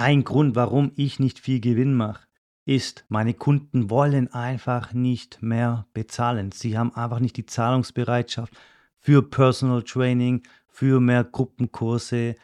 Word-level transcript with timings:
Ein 0.00 0.22
Grund, 0.22 0.54
warum 0.54 0.92
ich 0.94 1.18
nicht 1.18 1.40
viel 1.40 1.58
Gewinn 1.58 1.92
mache, 1.92 2.28
ist, 2.64 3.04
meine 3.08 3.34
Kunden 3.34 3.90
wollen 3.90 4.32
einfach 4.32 4.92
nicht 4.92 5.42
mehr 5.42 5.88
bezahlen. 5.92 6.52
Sie 6.52 6.78
haben 6.78 6.94
einfach 6.94 7.18
nicht 7.18 7.36
die 7.36 7.46
Zahlungsbereitschaft 7.46 8.56
für 9.00 9.28
Personal 9.28 9.82
Training, 9.82 10.44
für 10.68 11.00
mehr 11.00 11.24
Gruppenkurse. 11.24 12.36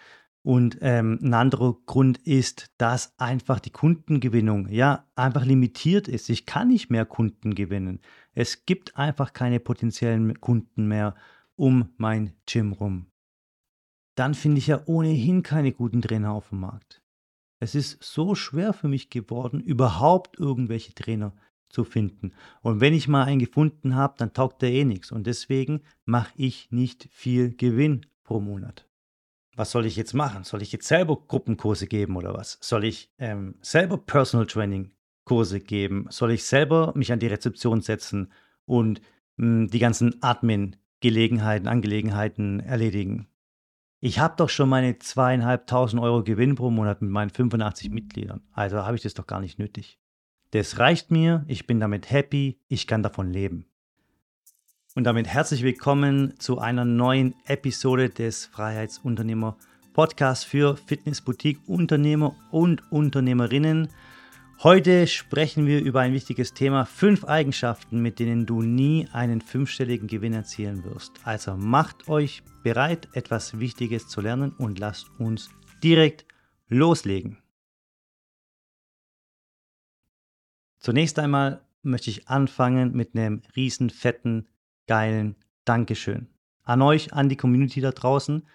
Und 0.43 0.79
ähm, 0.80 1.21
ein 1.22 1.33
anderer 1.33 1.77
Grund 1.87 2.19
ist, 2.27 2.72
dass 2.77 3.17
einfach 3.21 3.61
die 3.61 3.71
Kundengewinnung 3.71 4.69
ja 4.69 5.07
einfach 5.15 5.45
limitiert 5.45 6.09
ist. 6.09 6.31
Ich 6.31 6.47
kann 6.47 6.67
nicht 6.67 6.91
mehr 6.91 7.07
Kunden 7.07 7.55
gewinnen. 7.55 8.01
Es 8.33 8.67
gibt 8.67 8.97
einfach 8.97 9.33
keine 9.33 9.61
potenziellen 9.61 10.41
Kunden 10.41 10.89
mehr 10.89 11.15
um 11.55 11.91
mein 11.99 12.33
Gym 12.47 12.73
rum. 12.73 13.07
Dann 14.17 14.35
finde 14.35 14.59
ich 14.59 14.67
ja 14.67 14.83
ohnehin 14.87 15.45
keine 15.45 15.71
guten 15.71 16.02
Trainer 16.02 16.33
auf 16.33 16.48
dem 16.48 16.59
Markt. 16.59 17.04
Es 17.61 17.75
ist 17.75 18.03
so 18.03 18.35
schwer 18.35 18.73
für 18.73 18.89
mich 18.89 19.11
geworden, 19.11 19.61
überhaupt 19.61 20.39
irgendwelche 20.39 20.95
Trainer 20.95 21.33
zu 21.69 21.85
finden. 21.85 22.33
Und 22.62 22.81
wenn 22.81 22.95
ich 22.95 23.09
mal 23.09 23.25
einen 23.25 23.41
gefunden 23.41 23.97
habe, 23.97 24.15
dann 24.19 24.33
taugt 24.33 24.62
der 24.62 24.73
eh 24.73 24.85
nichts. 24.85 25.11
Und 25.12 25.27
deswegen 25.27 25.83
mache 26.05 26.33
ich 26.37 26.71
nicht 26.71 27.09
viel 27.11 27.55
Gewinn 27.55 28.07
pro 28.23 28.41
Monat. 28.41 28.87
Was 29.57 29.71
soll 29.71 29.87
ich 29.87 29.97
jetzt 29.97 30.15
machen? 30.15 30.45
Soll 30.45 30.62
ich 30.62 30.73
jetzt 30.73 30.89
selber 30.89 31.17
Gruppenkurse 31.17 31.87
geben 31.87 32.17
oder 32.17 32.35
was? 32.35 32.59
Soll 32.61 32.85
ich 32.85 33.11
ähm, 33.19 33.57
selber 33.61 33.98
Personal 33.98 34.47
Training 34.47 34.93
Kurse 35.25 35.61
geben? 35.61 36.07
Soll 36.11 36.33
ich 36.33 36.45
selber 36.45 36.93
mich 36.97 37.12
an 37.12 37.21
die 37.21 37.29
Rezeption 37.29 37.81
setzen 37.81 38.33
und 38.67 39.01
mh, 39.37 39.47
hm, 39.47 39.69
die 39.69 39.79
ganzen 39.79 40.23
Admin-Gelegenheiten, 40.23 41.69
Angelegenheiten 41.69 42.61
erledigen? 42.61 43.29
Ich 44.07 44.19
habe 44.19 44.35
doch 44.37 44.51
schon 44.51 44.69
meine 44.69 44.99
zweieinhalbtausend 44.99 46.03
Euro 46.03 46.23
Gewinn 46.23 46.57
pro 46.57 46.69
Monat 46.69 47.01
mit 47.01 47.11
meinen 47.11 47.31
85 47.31 47.89
Mitgliedern. 47.89 48.43
Also 48.53 48.85
habe 48.85 48.97
ich 48.97 49.03
das 49.03 49.15
doch 49.15 49.27
gar 49.27 49.41
nicht 49.41 49.59
nötig. 49.59 49.98
Das 50.51 50.78
reicht 50.78 51.11
mir, 51.11 51.42
ich 51.48 51.67
bin 51.67 51.81
damit 51.81 52.11
happy, 52.11 52.61
ich 52.69 52.87
kann 52.87 53.03
davon 53.03 53.31
leben. 53.31 53.65
Und 54.95 55.05
damit 55.05 55.27
herzlich 55.27 55.62
willkommen 55.62 56.39
zu 56.39 56.59
einer 56.59 56.84
neuen 56.84 57.34
Episode 57.47 58.11
des 58.11 58.45
Freiheitsunternehmer 58.45 59.56
Podcasts 59.95 60.45
für 60.45 60.77
Fitnessboutique-Unternehmer 60.77 62.37
und 62.50 62.83
Unternehmerinnen. 62.93 63.89
Heute 64.65 65.07
sprechen 65.07 65.67
wir 65.67 65.83
über 65.83 66.01
ein 66.01 66.15
wichtiges 66.15 66.55
Thema, 66.55 66.87
fünf 66.87 67.25
Eigenschaften, 67.25 68.01
mit 68.01 68.19
denen 68.19 68.47
du 68.47 68.62
nie 68.62 69.06
einen 69.12 69.43
fünfstelligen 69.43 70.09
Gewinn 70.09 70.33
erzielen 70.33 70.84
wirst. 70.84 71.12
Also 71.23 71.55
macht 71.55 72.09
euch 72.09 72.43
bereit, 72.62 73.06
etwas 73.12 73.59
Wichtiges 73.59 74.09
zu 74.09 74.23
lernen 74.23 74.53
und 74.53 74.79
lasst 74.79 75.11
uns 75.19 75.51
direkt 75.83 76.25
loslegen. 76.69 77.37
Zunächst 80.78 81.19
einmal 81.19 81.61
möchte 81.83 82.09
ich 82.09 82.28
anfangen 82.28 82.93
mit 82.93 83.15
einem 83.15 83.43
riesen 83.55 83.91
fetten, 83.91 84.49
geilen 84.87 85.37
Dankeschön. 85.67 86.28
An 86.62 86.81
euch, 86.81 87.12
an 87.12 87.28
die 87.28 87.37
Community 87.37 87.83
da 87.83 87.91
draußen. 87.91 88.47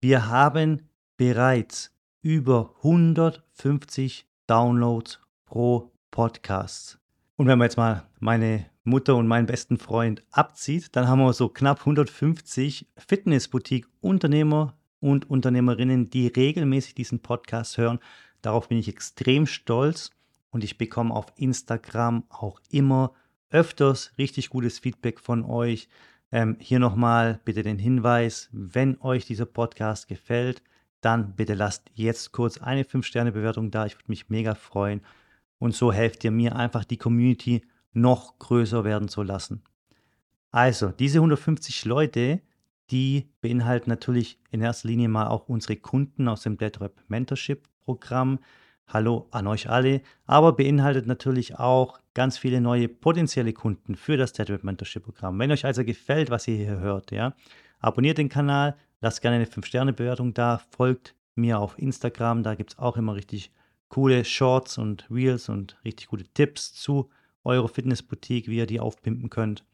Wir 0.00 0.28
haben 0.28 0.88
bereits 1.16 1.92
über 2.22 2.72
150 2.84 4.28
Downloads 4.46 5.25
pro 5.46 5.90
Podcast. 6.10 6.98
Und 7.36 7.46
wenn 7.46 7.58
man 7.58 7.66
jetzt 7.66 7.76
mal 7.76 8.06
meine 8.20 8.66
Mutter 8.84 9.16
und 9.16 9.26
meinen 9.26 9.46
besten 9.46 9.78
Freund 9.78 10.22
abzieht, 10.30 10.94
dann 10.94 11.08
haben 11.08 11.20
wir 11.20 11.32
so 11.32 11.48
knapp 11.48 11.80
150 11.80 12.86
Fitnessboutique-Unternehmer 12.96 14.74
und 15.00 15.28
Unternehmerinnen, 15.30 16.10
die 16.10 16.26
regelmäßig 16.26 16.94
diesen 16.94 17.20
Podcast 17.20 17.78
hören. 17.78 17.98
Darauf 18.42 18.68
bin 18.68 18.78
ich 18.78 18.88
extrem 18.88 19.46
stolz 19.46 20.10
und 20.50 20.64
ich 20.64 20.78
bekomme 20.78 21.14
auf 21.14 21.26
Instagram 21.36 22.24
auch 22.28 22.60
immer 22.70 23.12
öfters 23.50 24.12
richtig 24.18 24.50
gutes 24.50 24.78
Feedback 24.78 25.20
von 25.20 25.44
euch. 25.44 25.88
Ähm, 26.32 26.56
hier 26.60 26.78
nochmal 26.78 27.40
bitte 27.44 27.62
den 27.62 27.78
Hinweis, 27.78 28.48
wenn 28.52 29.00
euch 29.00 29.26
dieser 29.26 29.46
Podcast 29.46 30.08
gefällt, 30.08 30.62
dann 31.00 31.36
bitte 31.36 31.54
lasst 31.54 31.90
jetzt 31.94 32.32
kurz 32.32 32.58
eine 32.58 32.82
5-Sterne-Bewertung 32.82 33.70
da. 33.70 33.86
Ich 33.86 33.96
würde 33.96 34.10
mich 34.10 34.28
mega 34.28 34.54
freuen. 34.54 35.02
Und 35.58 35.74
so 35.74 35.92
helft 35.92 36.24
ihr 36.24 36.30
mir 36.30 36.56
einfach, 36.56 36.84
die 36.84 36.98
Community 36.98 37.62
noch 37.92 38.38
größer 38.38 38.84
werden 38.84 39.08
zu 39.08 39.22
lassen. 39.22 39.62
Also, 40.50 40.88
diese 40.88 41.18
150 41.18 41.84
Leute, 41.84 42.40
die 42.90 43.28
beinhalten 43.40 43.90
natürlich 43.90 44.38
in 44.50 44.60
erster 44.60 44.88
Linie 44.88 45.08
mal 45.08 45.28
auch 45.28 45.48
unsere 45.48 45.76
Kunden 45.76 46.28
aus 46.28 46.42
dem 46.42 46.56
DeadRap 46.56 46.94
Mentorship 47.08 47.68
Programm. 47.84 48.38
Hallo 48.86 49.26
an 49.32 49.48
euch 49.48 49.68
alle, 49.68 50.02
aber 50.26 50.52
beinhaltet 50.52 51.06
natürlich 51.06 51.58
auch 51.58 51.98
ganz 52.14 52.38
viele 52.38 52.60
neue 52.60 52.88
potenzielle 52.88 53.52
Kunden 53.52 53.96
für 53.96 54.16
das 54.16 54.32
DeadRap 54.32 54.62
Mentorship 54.62 55.02
Programm. 55.02 55.38
Wenn 55.38 55.50
euch 55.50 55.64
also 55.64 55.84
gefällt, 55.84 56.30
was 56.30 56.46
ihr 56.46 56.56
hier 56.56 56.78
hört, 56.78 57.10
ja, 57.10 57.34
abonniert 57.80 58.18
den 58.18 58.28
Kanal, 58.28 58.76
lasst 59.00 59.22
gerne 59.22 59.36
eine 59.36 59.46
5-Sterne-Bewertung 59.46 60.34
da, 60.34 60.62
folgt 60.76 61.14
mir 61.34 61.58
auf 61.58 61.78
Instagram, 61.78 62.42
da 62.42 62.54
gibt 62.54 62.72
es 62.72 62.78
auch 62.78 62.96
immer 62.96 63.16
richtig 63.16 63.50
coole 63.88 64.24
Shorts 64.24 64.78
und 64.78 65.06
Reels 65.10 65.48
und 65.48 65.78
richtig 65.84 66.08
gute 66.08 66.24
Tipps 66.24 66.74
zu 66.74 67.10
eurer 67.44 67.68
Fitnessboutique, 67.68 68.48
wie 68.48 68.58
ihr 68.58 68.66
die 68.66 68.80
aufpimpen 68.80 69.30
könnt. 69.30 69.64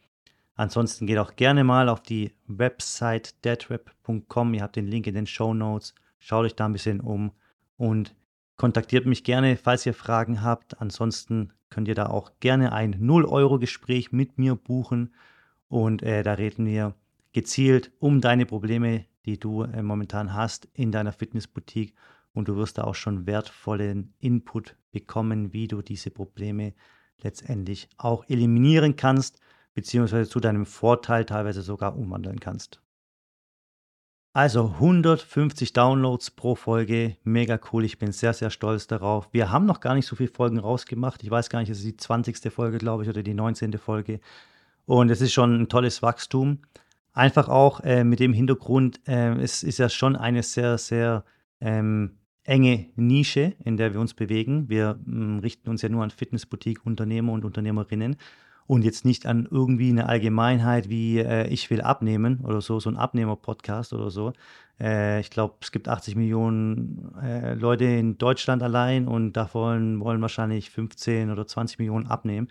Ansonsten 0.55 1.07
geht 1.07 1.19
auch 1.19 1.35
gerne 1.37 1.65
mal 1.65 1.89
auf 1.89 2.03
die 2.03 2.33
Website 2.47 3.43
deadrap.com. 3.45 4.55
Ihr 4.55 4.63
habt 4.63 4.77
den 4.77 4.87
Link 4.87 5.07
in 5.07 5.15
den 5.15 5.27
Show 5.27 5.55
Notes. 5.55 5.95
Schaut 6.19 6.45
euch 6.45 6.55
da 6.55 6.67
ein 6.67 6.73
bisschen 6.73 7.01
um 7.01 7.33
und 7.77 8.15
kontaktiert 8.57 9.07
mich 9.07 9.25
gerne, 9.25 9.57
falls 9.57 9.87
ihr 9.87 9.95
Fragen 9.95 10.43
habt. 10.43 10.81
Ansonsten 10.81 11.53
könnt 11.71 11.89
ihr 11.89 11.95
da 11.95 12.07
auch 12.07 12.33
gerne 12.41 12.73
ein 12.73 12.95
0-Euro-Gespräch 12.95 14.13
mit 14.13 14.39
mir 14.39 14.55
buchen 14.55 15.15
und 15.69 16.03
äh, 16.03 16.23
da 16.23 16.35
reden 16.35 16.67
wir 16.67 16.95
gezielt 17.33 17.93
um 17.99 18.21
deine 18.21 18.45
Probleme, 18.45 19.07
die 19.25 19.39
du 19.39 19.63
äh, 19.63 19.83
momentan 19.83 20.35
hast 20.35 20.69
in 20.75 20.93
deiner 20.93 21.13
Fitnessboutique 21.13 21.95
und 22.35 22.49
du 22.49 22.57
wirst 22.57 22.79
da 22.79 22.85
auch 22.85 22.95
schon 22.95 23.27
wertvollen 23.27 24.15
Input 24.19 24.77
bekommen, 24.91 25.53
wie 25.53 25.69
du 25.69 25.83
diese 25.83 26.11
Probleme 26.11 26.75
letztendlich 27.21 27.89
auch 27.99 28.25
eliminieren 28.29 28.97
kannst, 28.97 29.41
beziehungsweise 29.75 30.29
zu 30.29 30.41
deinem 30.41 30.67
Vorteil 30.67 31.25
teilweise 31.25 31.63
sogar 31.63 31.97
umwandeln 31.97 32.41
kannst. 32.41 32.83
Also 34.35 34.73
150 34.81 35.75
Downloads 35.75 36.31
pro 36.31 36.55
Folge, 36.55 37.19
mega 37.23 37.61
cool, 37.71 37.85
ich 37.85 37.99
bin 37.99 38.13
sehr, 38.13 38.33
sehr 38.33 38.49
stolz 38.49 38.87
darauf. 38.87 39.29
Wir 39.33 39.51
haben 39.51 39.67
noch 39.67 39.81
gar 39.81 39.95
nicht 39.95 40.07
so 40.07 40.17
viele 40.17 40.31
Folgen 40.31 40.59
rausgemacht, 40.59 41.23
ich 41.23 41.31
weiß 41.31 41.51
gar 41.51 41.61
nicht, 41.61 41.69
es 41.69 41.79
ist 41.79 41.87
die 41.87 41.97
20. 41.99 42.51
Folge, 42.51 42.79
glaube 42.79 43.03
ich, 43.03 43.11
oder 43.11 43.23
die 43.23 43.35
19. 43.35 43.75
Folge. 43.75 44.21
Und 44.87 45.11
es 45.11 45.21
ist 45.21 45.35
schon 45.35 45.63
ein 45.63 45.69
tolles 45.69 46.01
Wachstum. 46.03 46.63
Einfach 47.13 47.49
auch 47.51 47.81
äh, 47.81 48.05
mit 48.05 48.21
dem 48.21 48.33
Hintergrund, 48.33 49.07
äh, 49.07 49.35
es 49.35 49.63
ist 49.63 49.79
ja 49.79 49.91
schon 49.91 50.17
eine 50.17 50.43
sehr, 50.43 50.79
sehr 50.79 51.25
ähm, 51.61 52.19
enge 52.45 52.87
Nische, 52.97 53.55
in 53.65 53.77
der 53.77 53.93
wir 53.93 54.01
uns 54.01 54.15
bewegen. 54.15 54.69
Wir 54.69 54.99
mm, 55.05 55.39
richten 55.39 55.71
uns 55.71 55.83
ja 55.83 55.89
nur 55.89 56.03
an 56.03 56.11
Fitnessboutique-Unternehmer 56.11 57.33
und 57.33 57.45
Unternehmerinnen 57.45 58.17
und 58.67 58.85
jetzt 58.85 59.05
nicht 59.05 59.27
an 59.27 59.47
irgendwie 59.51 59.91
eine 59.91 60.09
Allgemeinheit 60.09 60.89
wie 60.89 61.19
äh, 61.19 61.47
ich 61.49 61.71
will 61.71 61.81
abnehmen 61.81 62.41
oder 62.45 62.61
so, 62.61 62.81
so 62.81 62.91
ein 62.91 62.97
Abnehmer-Podcast 62.97 63.93
oder 63.93 64.11
so. 64.11 64.33
Äh, 64.81 65.21
ich 65.21 65.31
glaube, 65.31 65.55
es 65.61 65.73
gibt 65.73 65.89
80 65.89 66.17
Millionen 66.17 67.15
äh, 67.23 67.55
Leute 67.55 67.85
in 67.85 68.19
Deutschland 68.19 68.63
allein 68.63 69.07
und 69.07 69.35
davon 69.35 70.01
wollen 70.01 70.21
wahrscheinlich 70.21 70.71
15 70.71 71.31
oder 71.31 71.47
20 71.47 71.79
Millionen 71.79 72.07
abnehmen. 72.07 72.49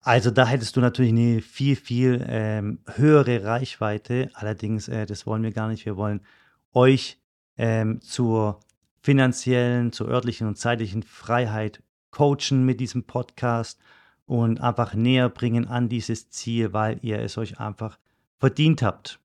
Also 0.00 0.30
da 0.32 0.46
hättest 0.46 0.76
du 0.76 0.80
natürlich 0.80 1.12
eine 1.12 1.40
viel, 1.40 1.76
viel 1.76 2.24
ähm, 2.28 2.80
höhere 2.94 3.44
Reichweite. 3.44 4.30
Allerdings, 4.34 4.88
äh, 4.88 5.06
das 5.06 5.26
wollen 5.26 5.44
wir 5.44 5.52
gar 5.52 5.68
nicht. 5.68 5.86
Wir 5.86 5.96
wollen 5.96 6.22
euch 6.74 7.21
ähm, 7.56 8.00
zur 8.00 8.60
finanziellen, 9.02 9.92
zur 9.92 10.08
örtlichen 10.08 10.46
und 10.46 10.56
zeitlichen 10.56 11.02
Freiheit 11.02 11.82
coachen 12.10 12.64
mit 12.64 12.80
diesem 12.80 13.04
Podcast 13.04 13.80
und 14.26 14.60
einfach 14.60 14.94
näher 14.94 15.28
bringen 15.28 15.66
an 15.66 15.88
dieses 15.88 16.30
Ziel, 16.30 16.72
weil 16.72 16.98
ihr 17.02 17.18
es 17.18 17.36
euch 17.38 17.58
einfach 17.58 17.98
verdient 18.38 18.82
habt. 18.82 19.18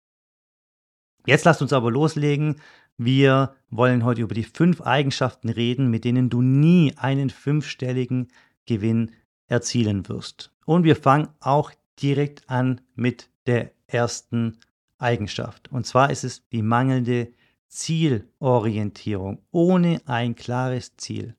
Jetzt 1.26 1.44
lasst 1.44 1.62
uns 1.62 1.72
aber 1.72 1.90
loslegen. 1.90 2.56
Wir 2.96 3.54
wollen 3.70 4.04
heute 4.04 4.22
über 4.22 4.34
die 4.34 4.44
fünf 4.44 4.80
Eigenschaften 4.82 5.48
reden, 5.48 5.90
mit 5.90 6.04
denen 6.04 6.30
du 6.30 6.42
nie 6.42 6.94
einen 6.96 7.30
fünfstelligen 7.30 8.28
Gewinn 8.66 9.10
erzielen 9.46 10.08
wirst. 10.08 10.52
Und 10.64 10.84
wir 10.84 10.96
fangen 10.96 11.28
auch 11.40 11.72
direkt 12.00 12.48
an 12.48 12.80
mit 12.94 13.28
der 13.46 13.72
ersten 13.86 14.58
Eigenschaft. 14.98 15.70
Und 15.72 15.86
zwar 15.86 16.10
ist 16.10 16.24
es 16.24 16.48
die 16.48 16.62
mangelnde 16.62 17.32
Zielorientierung, 17.68 19.42
ohne 19.50 20.00
ein 20.06 20.34
klares 20.34 20.96
Ziel, 20.96 21.36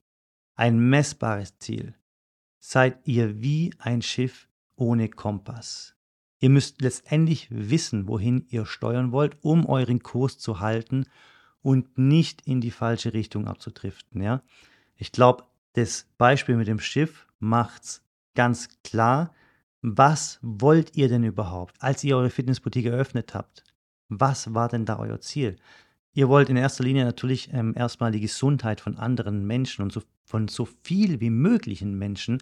ein 0.56 0.77
messbares 0.77 1.57
Ziel, 1.60 1.95
seid 2.60 3.07
ihr 3.07 3.42
wie 3.42 3.74
ein 3.80 4.01
Schiff 4.01 4.48
ohne 4.75 5.10
Kompass. 5.10 5.95
Ihr 6.39 6.50
müsst 6.50 6.81
letztendlich 6.81 7.48
wissen, 7.50 8.07
wohin 8.07 8.45
ihr 8.50 8.66
steuern 8.66 9.12
wollt, 9.12 9.38
um 9.42 9.66
euren 9.66 10.04
Kurs 10.04 10.38
zu 10.38 10.60
halten 10.60 11.06
und 11.62 11.98
nicht 11.98 12.42
in 12.45 12.62
die 12.62 12.72
falsche 12.72 13.13
Richtung 13.13 13.48
abzudriften. 13.48 14.22
Ja? 14.22 14.44
Ich 14.95 15.12
glaube, 15.12 15.45
das 15.74 16.07
Beispiel 16.18 16.56
mit 16.56 16.68
dem 16.68 16.80
Schiff 16.80 17.27
macht 17.39 17.83
es 17.83 18.04
ganz 18.36 18.69
klar. 18.83 19.33
Was 19.81 20.39
wollt 20.42 20.95
ihr 20.95 21.10
denn 21.10 21.24
überhaupt, 21.24 21.75
als 21.81 22.04
ihr 22.04 22.18
eure 22.18 22.30
Fitnessboutique 22.30 22.88
eröffnet 22.88 23.33
habt? 23.33 23.63
Was 24.10 24.54
war 24.54 24.69
denn 24.69 24.86
da 24.86 25.00
euer 25.00 25.19
Ziel? 25.22 25.57
Ihr 26.16 26.30
wollt 26.30 26.50
in 26.50 26.56
erster 26.56 26.86
Linie 26.86 27.04
natürlich 27.04 27.54
ähm, 27.54 27.74
erstmal 27.76 28.12
die 28.12 28.22
Gesundheit 28.22 28.80
von 28.80 28.98
anderen 28.98 29.46
Menschen 29.46 29.82
und 29.82 29.92
so, 29.92 30.02
von 30.24 30.48
so 30.48 30.66
viel 30.82 31.20
wie 31.20 31.30
möglichen 31.30 31.98
Menschen 31.98 32.42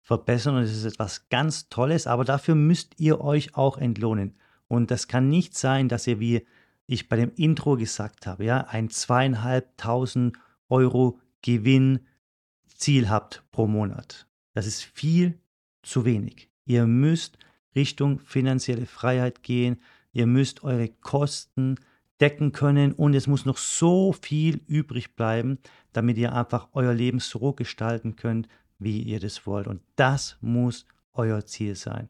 verbessern. 0.00 0.56
Und 0.56 0.62
es 0.62 0.74
ist 0.74 0.86
etwas 0.86 1.28
ganz 1.28 1.68
Tolles, 1.68 2.06
aber 2.06 2.24
dafür 2.24 2.54
müsst 2.54 2.98
ihr 2.98 3.20
euch 3.20 3.54
auch 3.54 3.76
entlohnen. 3.76 4.36
Und 4.68 4.90
das 4.90 5.06
kann 5.06 5.28
nicht 5.28 5.54
sein, 5.54 5.88
dass 5.88 6.06
ihr, 6.06 6.18
wie 6.18 6.46
ich 6.86 7.10
bei 7.10 7.16
dem 7.16 7.30
Intro 7.36 7.76
gesagt 7.76 8.26
habe, 8.26 8.46
ja, 8.46 8.62
ein 8.68 8.88
zweieinhalbtausend 8.88 10.38
Euro 10.70 11.20
Gewinnziel 11.42 13.10
habt 13.10 13.44
pro 13.52 13.66
Monat. 13.66 14.26
Das 14.54 14.66
ist 14.66 14.82
viel 14.82 15.38
zu 15.82 16.06
wenig. 16.06 16.48
Ihr 16.64 16.86
müsst 16.86 17.36
Richtung 17.76 18.18
finanzielle 18.18 18.86
Freiheit 18.86 19.42
gehen. 19.42 19.78
Ihr 20.12 20.26
müsst 20.26 20.64
eure 20.64 20.88
Kosten 20.88 21.76
decken 22.20 22.52
können 22.52 22.92
und 22.92 23.14
es 23.14 23.26
muss 23.26 23.46
noch 23.46 23.56
so 23.56 24.12
viel 24.12 24.60
übrig 24.66 25.16
bleiben, 25.16 25.58
damit 25.92 26.18
ihr 26.18 26.34
einfach 26.34 26.68
euer 26.72 26.92
Leben 26.92 27.18
so 27.18 27.52
gestalten 27.52 28.16
könnt, 28.16 28.48
wie 28.78 29.02
ihr 29.02 29.20
das 29.20 29.46
wollt. 29.46 29.66
Und 29.66 29.80
das 29.96 30.36
muss 30.40 30.86
euer 31.14 31.44
Ziel 31.44 31.74
sein. 31.74 32.08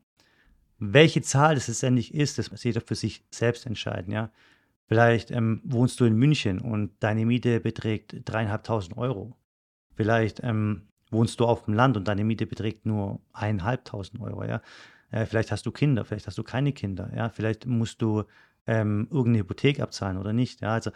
Welche 0.79 1.21
Zahl 1.23 1.55
das 1.55 1.69
letztendlich 1.69 2.15
ist, 2.15 2.39
das 2.39 2.51
muss 2.51 2.65
jeder 2.65 2.81
für 2.81 2.95
sich 2.95 3.25
selbst 3.31 3.67
entscheiden. 3.67 4.13
Ja? 4.13 4.31
Vielleicht 4.87 5.31
ähm, 5.31 5.61
wohnst 5.65 6.01
du 6.01 6.05
in 6.05 6.17
München 6.17 6.61
und 6.61 6.91
deine 7.01 7.27
Miete 7.27 7.61
beträgt 7.61 8.17
dreieinhalbtausend 8.25 8.97
Euro. 8.97 9.37
Vielleicht 9.95 10.43
ähm, 10.43 10.89
wohnst 11.11 11.39
du 11.39 11.45
auf 11.45 11.65
dem 11.65 11.75
Land 11.75 11.97
und 11.97 12.09
deine 12.09 12.25
Miete 12.25 12.47
beträgt 12.47 12.87
nur 12.87 13.21
eineinhalbtausend 13.33 14.21
Euro. 14.23 14.45
Ja? 14.45 14.63
Äh, 15.11 15.27
vielleicht 15.27 15.53
hast 15.53 15.67
du 15.67 15.71
Kinder, 15.71 16.05
vielleicht 16.05 16.27
hast 16.27 16.39
du 16.39 16.43
keine 16.43 16.73
Kinder. 16.73 17.11
Ja? 17.15 17.29
Vielleicht 17.29 17.67
musst 17.67 18.01
du 18.01 18.25
ähm, 18.67 19.09
irgendeine 19.11 19.39
Hypothek 19.39 19.81
abzahlen 19.81 20.19
oder 20.19 20.33
nicht. 20.33 20.61
Ja? 20.61 20.75
Also 20.75 20.91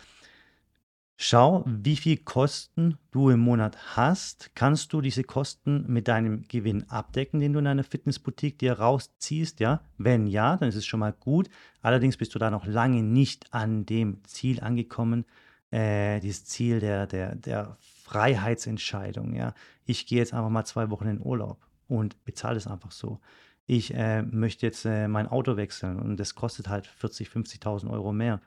Schau, 1.16 1.62
wie 1.66 1.94
viel 1.94 2.16
Kosten 2.16 2.98
du 3.12 3.30
im 3.30 3.38
Monat 3.38 3.96
hast. 3.96 4.50
Kannst 4.56 4.92
du 4.92 5.00
diese 5.00 5.22
Kosten 5.22 5.84
mit 5.86 6.08
deinem 6.08 6.42
Gewinn 6.48 6.88
abdecken, 6.90 7.38
den 7.38 7.52
du 7.52 7.60
in 7.60 7.68
einer 7.68 7.84
Fitnessboutique 7.84 8.58
dir 8.58 8.80
rausziehst? 8.80 9.60
Ja, 9.60 9.80
wenn 9.96 10.26
ja, 10.26 10.56
dann 10.56 10.68
ist 10.68 10.74
es 10.74 10.86
schon 10.86 11.00
mal 11.00 11.12
gut. 11.12 11.48
Allerdings 11.82 12.16
bist 12.16 12.34
du 12.34 12.40
da 12.40 12.50
noch 12.50 12.66
lange 12.66 13.04
nicht 13.04 13.54
an 13.54 13.86
dem 13.86 14.24
Ziel 14.24 14.60
angekommen, 14.60 15.24
äh, 15.70 16.18
dieses 16.18 16.46
Ziel 16.46 16.80
der, 16.80 17.06
der, 17.06 17.36
der 17.36 17.76
Freiheitsentscheidung. 18.02 19.36
Ja, 19.36 19.54
ich 19.86 20.06
gehe 20.06 20.18
jetzt 20.18 20.34
einfach 20.34 20.50
mal 20.50 20.64
zwei 20.64 20.90
Wochen 20.90 21.06
in 21.06 21.20
Urlaub 21.20 21.64
und 21.86 22.24
bezahle 22.24 22.56
es 22.56 22.66
einfach 22.66 22.90
so. 22.90 23.20
Ich 23.66 23.94
äh, 23.94 24.22
möchte 24.22 24.66
jetzt 24.66 24.84
äh, 24.84 25.08
mein 25.08 25.26
Auto 25.26 25.56
wechseln 25.56 25.98
und 25.98 26.18
das 26.18 26.34
kostet 26.34 26.68
halt 26.68 26.86
40, 26.86 27.28
50.000 27.28 27.90
Euro 27.90 28.12
mehr. 28.12 28.40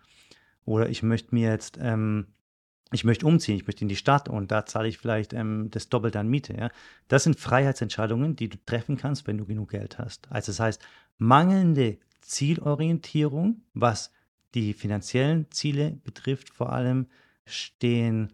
Oder 0.65 0.89
ich 0.89 1.01
möchte 1.01 1.33
mir 1.33 1.49
jetzt 1.49 1.79
ähm, 1.81 2.27
ich 2.91 3.03
möchte 3.03 3.25
umziehen, 3.25 3.57
ich 3.57 3.67
möchte 3.67 3.81
in 3.81 3.89
die 3.89 3.95
Stadt 3.95 4.29
und 4.29 4.51
da 4.51 4.65
zahle 4.65 4.87
ich 4.87 4.97
vielleicht 4.97 5.33
ähm, 5.33 5.69
das 5.71 5.89
Doppelte 5.89 6.19
an 6.19 6.29
Miete. 6.29 6.53
Ja? 6.53 6.69
Das 7.07 7.23
sind 7.23 7.37
Freiheitsentscheidungen, 7.37 8.35
die 8.35 8.49
du 8.49 8.57
treffen 8.65 8.97
kannst, 8.97 9.27
wenn 9.27 9.37
du 9.37 9.45
genug 9.45 9.71
Geld 9.71 9.97
hast. 9.97 10.31
Also 10.31 10.51
das 10.51 10.59
heißt, 10.59 10.81
mangelnde 11.17 11.97
Zielorientierung, 12.21 13.61
was 13.73 14.11
die 14.53 14.73
finanziellen 14.73 15.51
Ziele 15.51 15.99
betrifft, 16.03 16.49
vor 16.49 16.71
allem 16.71 17.07
stehen 17.45 18.31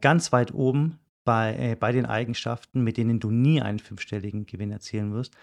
ganz 0.00 0.32
weit 0.32 0.52
oben 0.52 0.98
bei, 1.24 1.56
äh, 1.56 1.74
bei 1.74 1.92
den 1.92 2.04
Eigenschaften, 2.04 2.82
mit 2.84 2.98
denen 2.98 3.20
du 3.20 3.30
nie 3.30 3.62
einen 3.62 3.78
fünfstelligen 3.78 4.44
Gewinn 4.44 4.70
erzielen 4.70 5.14
wirst. 5.14 5.34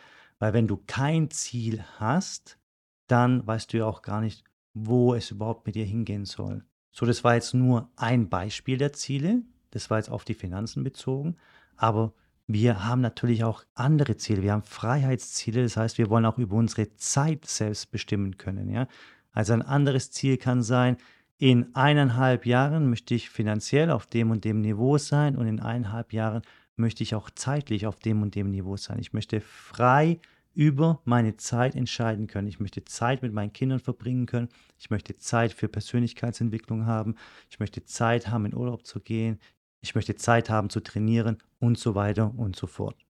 Weil 0.42 0.54
wenn 0.54 0.68
du 0.68 0.82
kein 0.88 1.30
Ziel 1.30 1.86
hast, 2.00 2.58
dann 3.06 3.46
weißt 3.46 3.72
du 3.72 3.78
ja 3.78 3.86
auch 3.86 4.02
gar 4.02 4.22
nicht, 4.22 4.44
wo 4.74 5.14
es 5.14 5.30
überhaupt 5.30 5.68
mit 5.68 5.76
dir 5.76 5.86
hingehen 5.86 6.26
soll. 6.26 6.66
So, 6.92 7.06
das 7.06 7.24
war 7.24 7.36
jetzt 7.36 7.54
nur 7.54 7.92
ein 7.96 8.28
Beispiel 8.28 8.80
der 8.80 8.92
Ziele. 8.92 9.44
Das 9.70 9.92
war 9.92 10.00
jetzt 10.00 10.10
auf 10.10 10.26
die 10.26 10.34
Finanzen 10.34 10.84
bezogen. 10.84 11.36
Aber 11.76 12.14
wir 12.48 12.84
haben 12.84 13.02
natürlich 13.02 13.44
auch 13.44 13.64
andere 13.76 14.18
Ziele. 14.18 14.42
Wir 14.42 14.54
haben 14.54 14.64
Freiheitsziele. 14.64 15.62
Das 15.62 15.78
heißt, 15.78 16.00
wir 16.00 16.10
wollen 16.10 16.26
auch 16.26 16.40
über 16.40 16.56
unsere 16.56 16.96
Zeit 16.96 17.46
selbst 17.46 17.92
bestimmen 17.92 18.40
können. 18.40 18.68
Ja? 18.72 18.88
Also 19.34 19.54
ein 19.54 19.62
anderes 19.62 20.10
Ziel 20.10 20.38
kann 20.38 20.64
sein, 20.64 20.98
in 21.38 21.76
eineinhalb 21.76 22.48
Jahren 22.48 22.90
möchte 22.90 23.14
ich 23.14 23.30
finanziell 23.30 23.92
auf 23.92 24.08
dem 24.08 24.32
und 24.32 24.44
dem 24.44 24.62
Niveau 24.62 24.98
sein 24.98 25.36
und 25.36 25.46
in 25.46 25.60
eineinhalb 25.60 26.14
Jahren 26.14 26.42
möchte 26.78 27.04
ich 27.04 27.14
auch 27.14 27.30
zeitlich 27.30 27.86
auf 27.86 28.00
dem 28.00 28.24
und 28.24 28.34
dem 28.34 28.50
Niveau 28.50 28.76
sein. 28.76 28.98
Ich 28.98 29.14
möchte 29.14 29.40
frei 29.40 30.20
über 30.54 31.02
meine 31.06 31.38
Zeit 31.38 31.76
entscheiden 31.76 32.28
können. 32.28 32.48
Ich 32.48 32.60
möchte 32.60 32.84
Zeit 32.84 33.22
mit 33.22 33.34
meinen 33.34 33.54
Kindern 33.54 33.80
verbringen 33.80 34.26
können. 34.26 34.50
Ich 34.78 34.90
möchte 34.90 35.18
Zeit 35.18 35.54
für 35.54 35.68
Persönlichkeitsentwicklung 35.68 36.86
haben. 36.86 37.16
Ich 37.50 37.60
möchte 37.60 37.84
Zeit 37.84 38.28
haben, 38.28 38.46
in 38.46 38.56
Urlaub 38.56 38.86
zu 38.86 39.00
gehen. 39.00 39.40
Ich 39.82 39.96
möchte 39.96 40.16
Zeit 40.16 40.50
haben 40.50 40.70
zu 40.70 40.80
trainieren 40.82 41.38
und 41.60 41.78
so 41.78 41.96
weiter 41.96 42.34
und 42.38 42.56
so 42.56 42.68
fort. 42.68 43.06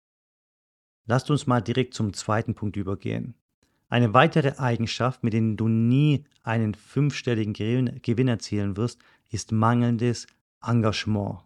Lasst 1.06 1.32
uns 1.32 1.48
mal 1.48 1.62
direkt 1.62 1.94
zum 1.94 2.14
zweiten 2.14 2.54
Punkt 2.54 2.78
übergehen. 2.78 3.36
Eine 3.90 4.14
weitere 4.14 4.58
Eigenschaft, 4.58 5.24
mit 5.24 5.34
der 5.34 5.42
du 5.42 5.68
nie 5.68 6.24
einen 6.44 6.76
fünfstelligen 6.76 7.54
Gewinn 7.54 8.28
erzielen 8.28 8.78
wirst, 8.78 9.00
ist 9.30 9.52
mangelndes 9.52 10.28
Engagement. 10.64 11.40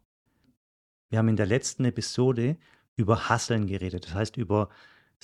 Wir 1.09 1.19
haben 1.19 1.29
in 1.29 1.37
der 1.37 1.47
letzten 1.47 1.85
Episode 1.85 2.57
über 2.95 3.29
Hasseln 3.29 3.65
geredet, 3.65 4.05
das 4.05 4.13
heißt 4.13 4.37
über 4.37 4.69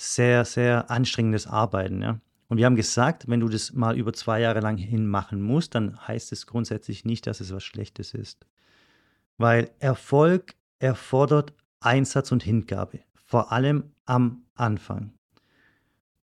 sehr, 0.02 0.44
sehr 0.44 0.90
anstrengendes 0.90 1.46
Arbeiten. 1.46 2.02
Ja? 2.02 2.20
Und 2.48 2.58
wir 2.58 2.66
haben 2.66 2.76
gesagt, 2.76 3.28
wenn 3.28 3.40
du 3.40 3.48
das 3.48 3.72
mal 3.72 3.96
über 3.96 4.12
zwei 4.12 4.40
Jahre 4.40 4.60
lang 4.60 4.76
hin 4.76 5.06
machen 5.06 5.40
musst, 5.40 5.74
dann 5.74 5.96
heißt 6.06 6.32
es 6.32 6.46
grundsätzlich 6.46 7.04
nicht, 7.04 7.26
dass 7.26 7.40
es 7.40 7.52
was 7.52 7.64
Schlechtes 7.64 8.12
ist. 8.12 8.46
Weil 9.38 9.70
Erfolg 9.78 10.54
erfordert 10.78 11.54
Einsatz 11.80 12.32
und 12.32 12.42
Hingabe, 12.42 13.00
vor 13.14 13.52
allem 13.52 13.92
am 14.04 14.44
Anfang. 14.54 15.12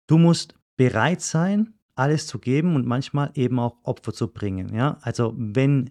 Du 0.06 0.18
musst 0.18 0.54
bereit 0.76 1.20
sein, 1.20 1.74
alles 1.94 2.26
zu 2.26 2.38
geben 2.38 2.74
und 2.74 2.86
manchmal 2.86 3.30
eben 3.34 3.58
auch 3.58 3.76
Opfer 3.84 4.12
zu 4.12 4.28
bringen. 4.28 4.74
Ja? 4.74 4.98
Also 5.02 5.34
wenn 5.36 5.90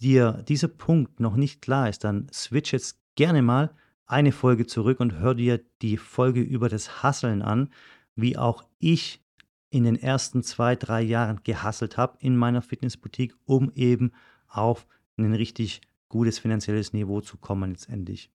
dir 0.00 0.44
dieser 0.48 0.68
Punkt 0.68 1.20
noch 1.20 1.36
nicht 1.36 1.60
klar 1.60 1.88
ist, 1.88 2.04
dann 2.04 2.28
switch 2.32 2.72
jetzt 2.72 2.98
gerne 3.16 3.42
mal 3.42 3.74
eine 4.06 4.32
Folge 4.32 4.66
zurück 4.66 5.00
und 5.00 5.18
hör 5.18 5.34
dir 5.34 5.60
die 5.82 5.96
Folge 5.96 6.40
über 6.40 6.68
das 6.68 7.02
Hasseln 7.02 7.42
an, 7.42 7.70
wie 8.14 8.36
auch 8.36 8.64
ich 8.78 9.22
in 9.70 9.84
den 9.84 9.96
ersten 9.96 10.42
zwei, 10.42 10.76
drei 10.76 11.02
Jahren 11.02 11.40
gehasselt 11.42 11.96
habe 11.96 12.16
in 12.20 12.36
meiner 12.36 12.62
Fitnessboutique, 12.62 13.34
um 13.44 13.72
eben 13.74 14.12
auf 14.48 14.86
ein 15.16 15.34
richtig 15.34 15.80
gutes 16.08 16.38
finanzielles 16.38 16.92
Niveau 16.92 17.20
zu 17.20 17.36
kommen 17.36 17.72
letztendlich. 17.72 18.30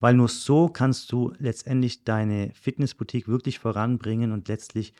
Weil 0.00 0.14
nur 0.14 0.28
so 0.28 0.68
kannst 0.68 1.12
du 1.12 1.32
letztendlich 1.38 2.04
deine 2.04 2.50
Fitnessboutique 2.52 3.28
wirklich 3.28 3.58
voranbringen 3.58 4.32
und 4.32 4.48
letztlich 4.48 4.92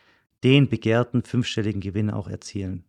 den 0.45 0.69
begehrten 0.69 1.23
fünfstelligen 1.23 1.81
Gewinn 1.81 2.11
auch 2.11 2.29
erzielen. 2.29 2.85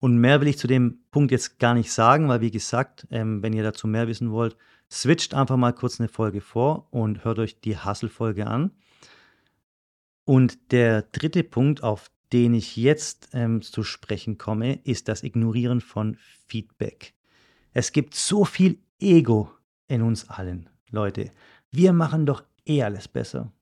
Und 0.00 0.16
mehr 0.16 0.40
will 0.40 0.48
ich 0.48 0.58
zu 0.58 0.66
dem 0.66 1.00
Punkt 1.10 1.30
jetzt 1.30 1.58
gar 1.58 1.74
nicht 1.74 1.92
sagen, 1.92 2.28
weil 2.28 2.40
wie 2.40 2.50
gesagt, 2.50 3.06
ähm, 3.10 3.42
wenn 3.42 3.52
ihr 3.52 3.62
dazu 3.62 3.86
mehr 3.86 4.08
wissen 4.08 4.30
wollt, 4.30 4.56
switcht 4.90 5.34
einfach 5.34 5.56
mal 5.56 5.72
kurz 5.72 6.00
eine 6.00 6.08
Folge 6.08 6.40
vor 6.40 6.88
und 6.90 7.24
hört 7.24 7.38
euch 7.38 7.60
die 7.60 7.78
Hustle-Folge 7.78 8.46
an. 8.46 8.72
Und 10.24 10.72
der 10.72 11.02
dritte 11.02 11.44
Punkt, 11.44 11.82
auf 11.82 12.10
den 12.32 12.54
ich 12.54 12.76
jetzt 12.76 13.30
ähm, 13.32 13.62
zu 13.62 13.82
sprechen 13.82 14.38
komme, 14.38 14.80
ist 14.84 15.08
das 15.08 15.22
Ignorieren 15.22 15.80
von 15.80 16.16
Feedback. 16.46 17.14
Es 17.72 17.92
gibt 17.92 18.14
so 18.14 18.44
viel 18.44 18.78
Ego 19.00 19.50
in 19.88 20.02
uns 20.02 20.28
allen, 20.28 20.68
Leute. 20.90 21.32
Wir 21.70 21.92
machen 21.92 22.26
doch 22.26 22.44
eh 22.66 22.82
alles 22.82 23.08
besser. 23.08 23.52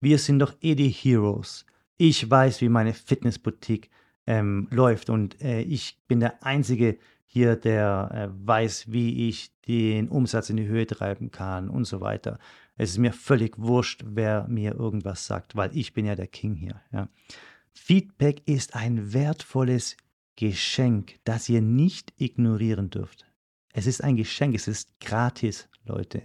Wir 0.00 0.18
sind 0.18 0.38
doch 0.38 0.54
eh 0.60 0.74
die 0.74 0.88
Heroes. 0.88 1.66
Ich 1.96 2.28
weiß, 2.28 2.60
wie 2.60 2.68
meine 2.68 2.94
Fitnessboutique 2.94 3.90
ähm, 4.26 4.68
läuft. 4.70 5.10
Und 5.10 5.40
äh, 5.40 5.62
ich 5.62 5.98
bin 6.06 6.20
der 6.20 6.42
Einzige 6.44 6.98
hier, 7.30 7.56
der 7.56 8.10
äh, 8.12 8.46
weiß, 8.46 8.90
wie 8.90 9.28
ich 9.28 9.52
den 9.66 10.08
Umsatz 10.08 10.48
in 10.48 10.56
die 10.56 10.66
Höhe 10.66 10.86
treiben 10.86 11.30
kann 11.30 11.68
und 11.68 11.84
so 11.84 12.00
weiter. 12.00 12.38
Es 12.76 12.90
ist 12.90 12.98
mir 12.98 13.12
völlig 13.12 13.58
wurscht, 13.58 14.02
wer 14.06 14.48
mir 14.48 14.74
irgendwas 14.74 15.26
sagt, 15.26 15.54
weil 15.54 15.76
ich 15.76 15.92
bin 15.92 16.06
ja 16.06 16.14
der 16.14 16.26
King 16.26 16.54
hier. 16.54 16.80
Ja. 16.90 17.08
Feedback 17.74 18.42
ist 18.46 18.74
ein 18.74 19.12
wertvolles 19.12 19.98
Geschenk, 20.36 21.18
das 21.24 21.50
ihr 21.50 21.60
nicht 21.60 22.14
ignorieren 22.16 22.88
dürft. 22.88 23.26
Es 23.74 23.86
ist 23.86 24.02
ein 24.02 24.16
Geschenk, 24.16 24.54
es 24.54 24.66
ist 24.66 24.98
gratis, 24.98 25.68
Leute. 25.84 26.22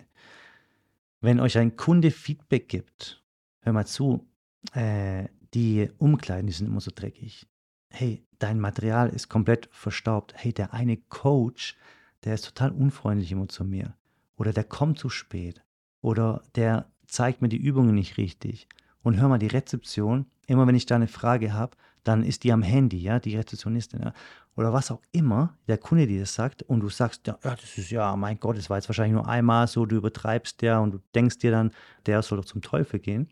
Wenn 1.20 1.42
euch 1.42 1.58
ein 1.58 1.76
Kunde 1.76 2.12
Feedback 2.12 2.70
gibt, 2.70 3.22
hör 3.60 3.74
mal 3.74 3.86
zu, 3.86 4.26
äh, 4.74 5.28
die 5.54 5.90
Umkleiden, 5.98 6.48
die 6.48 6.54
sind 6.54 6.68
immer 6.68 6.80
so 6.80 6.92
dreckig 6.96 7.46
hey, 7.94 8.26
dein 8.40 8.60
Material 8.60 9.10
ist 9.10 9.30
komplett 9.30 9.70
verstaubt. 9.72 10.34
Hey, 10.36 10.52
der 10.52 10.74
eine 10.74 10.98
Coach, 10.98 11.78
der 12.24 12.34
ist 12.34 12.46
total 12.46 12.72
unfreundlich 12.72 13.32
immer 13.32 13.48
zu 13.48 13.64
mir. 13.64 13.96
Oder 14.36 14.52
der 14.52 14.64
kommt 14.64 14.98
zu 14.98 15.10
spät. 15.10 15.64
Oder 16.02 16.42
der 16.56 16.88
zeigt 17.06 17.42
mir 17.42 17.50
die 17.50 17.58
Übungen 17.58 17.94
nicht 17.94 18.18
richtig. 18.18 18.68
Und 19.04 19.20
hör 19.20 19.30
mal, 19.30 19.38
die 19.38 19.48
Rezeption, 19.48 20.26
immer 20.48 20.66
wenn 20.66 20.76
ich 20.76 20.88
da 20.88 20.96
eine 20.96 21.08
Frage 21.08 21.54
habe, 21.54 21.78
dann 22.04 22.24
ist 22.24 22.44
die 22.44 22.52
am 22.52 22.64
Handy, 22.64 22.98
ja, 22.98 23.20
die 23.20 23.38
Rezeptionistin, 23.38 24.02
ja, 24.02 24.14
oder 24.56 24.74
was 24.74 24.92
auch 24.92 25.02
immer, 25.12 25.58
der 25.68 25.78
Kunde 25.78 26.06
dir 26.06 26.20
das 26.20 26.34
sagt 26.34 26.64
und 26.64 26.82
du 26.82 26.90
sagst, 26.90 27.28
ja, 27.28 27.38
das 27.42 27.78
ist 27.78 27.92
ja, 27.92 28.16
mein 28.18 28.40
Gott, 28.40 28.58
das 28.58 28.70
war 28.70 28.78
jetzt 28.78 28.90
wahrscheinlich 28.90 29.14
nur 29.14 29.28
einmal 29.28 29.68
so, 29.68 29.86
du 29.86 29.96
übertreibst 29.96 30.62
ja 30.62 30.80
und 30.80 30.92
du 30.92 31.00
denkst 31.16 31.38
dir 31.38 31.52
dann, 31.52 31.72
der 32.06 32.22
soll 32.22 32.40
doch 32.40 32.46
zum 32.46 32.62
Teufel 32.62 33.00
gehen, 33.00 33.30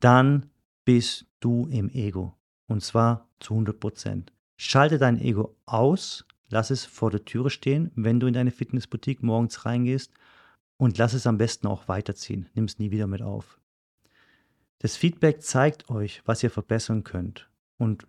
dann 0.00 0.50
bist 0.84 1.26
du 1.40 1.66
im 1.70 1.88
Ego 1.90 2.34
und 2.72 2.82
zwar 2.82 3.28
zu 3.38 3.54
100 3.54 3.78
Prozent. 3.78 4.32
Schalte 4.56 4.98
dein 4.98 5.20
Ego 5.20 5.56
aus, 5.66 6.24
lass 6.48 6.70
es 6.70 6.84
vor 6.84 7.10
der 7.10 7.24
Türe 7.24 7.50
stehen, 7.50 7.90
wenn 7.94 8.18
du 8.18 8.26
in 8.26 8.34
deine 8.34 8.50
Fitnessboutique 8.50 9.22
morgens 9.22 9.64
reingehst 9.64 10.12
und 10.78 10.98
lass 10.98 11.12
es 11.12 11.26
am 11.26 11.38
besten 11.38 11.66
auch 11.66 11.88
weiterziehen. 11.88 12.48
Nimm 12.54 12.64
es 12.64 12.78
nie 12.78 12.90
wieder 12.90 13.06
mit 13.06 13.22
auf. 13.22 13.60
Das 14.78 14.96
Feedback 14.96 15.42
zeigt 15.42 15.90
euch, 15.90 16.22
was 16.24 16.42
ihr 16.42 16.50
verbessern 16.50 17.04
könnt 17.04 17.48
und 17.78 18.06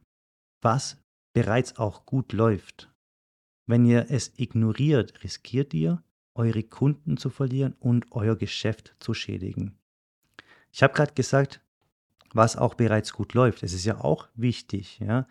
was 0.61 0.97
bereits 1.33 1.77
auch 1.77 2.05
gut 2.05 2.33
läuft. 2.33 2.89
Wenn 3.67 3.85
ihr 3.85 4.07
es 4.09 4.33
ignoriert, 4.37 5.23
riskiert 5.23 5.73
ihr, 5.73 6.03
eure 6.35 6.63
Kunden 6.63 7.17
zu 7.17 7.29
verlieren 7.29 7.75
und 7.79 8.11
euer 8.11 8.35
Geschäft 8.35 8.95
zu 8.99 9.13
schädigen. 9.13 9.77
Ich 10.71 10.81
habe 10.81 10.93
gerade 10.93 11.13
gesagt, 11.13 11.62
was 12.33 12.57
auch 12.57 12.73
bereits 12.73 13.13
gut 13.13 13.33
läuft. 13.33 13.63
Es 13.63 13.73
ist 13.73 13.85
ja 13.85 14.01
auch 14.01 14.27
wichtig. 14.35 14.99
Ja? 14.99 15.27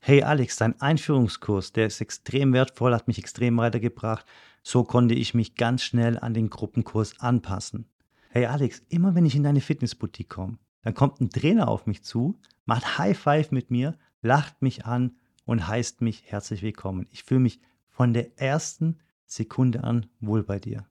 Hey 0.00 0.22
Alex, 0.22 0.56
dein 0.56 0.80
Einführungskurs, 0.80 1.72
der 1.72 1.86
ist 1.86 2.00
extrem 2.00 2.52
wertvoll, 2.52 2.94
hat 2.94 3.08
mich 3.08 3.18
extrem 3.18 3.56
weitergebracht. 3.56 4.24
So 4.62 4.84
konnte 4.84 5.14
ich 5.14 5.34
mich 5.34 5.56
ganz 5.56 5.82
schnell 5.82 6.18
an 6.18 6.34
den 6.34 6.50
Gruppenkurs 6.50 7.20
anpassen. 7.20 7.86
Hey 8.30 8.46
Alex, 8.46 8.82
immer 8.88 9.14
wenn 9.14 9.26
ich 9.26 9.34
in 9.34 9.42
deine 9.42 9.60
Fitnessboutique 9.60 10.28
komme, 10.28 10.58
dann 10.82 10.94
kommt 10.94 11.20
ein 11.20 11.30
Trainer 11.30 11.68
auf 11.68 11.86
mich 11.86 12.02
zu, 12.02 12.38
macht 12.64 12.98
High 12.98 13.18
Five 13.18 13.50
mit 13.50 13.70
mir, 13.70 13.96
lacht 14.22 14.62
mich 14.62 14.86
an 14.86 15.16
und 15.44 15.66
heißt 15.66 16.02
mich 16.02 16.24
herzlich 16.26 16.62
willkommen. 16.62 17.06
Ich 17.10 17.24
fühle 17.24 17.40
mich 17.40 17.60
von 17.88 18.12
der 18.12 18.38
ersten 18.40 18.98
Sekunde 19.26 19.82
an 19.82 20.06
wohl 20.20 20.42
bei 20.42 20.58
dir. 20.58 20.86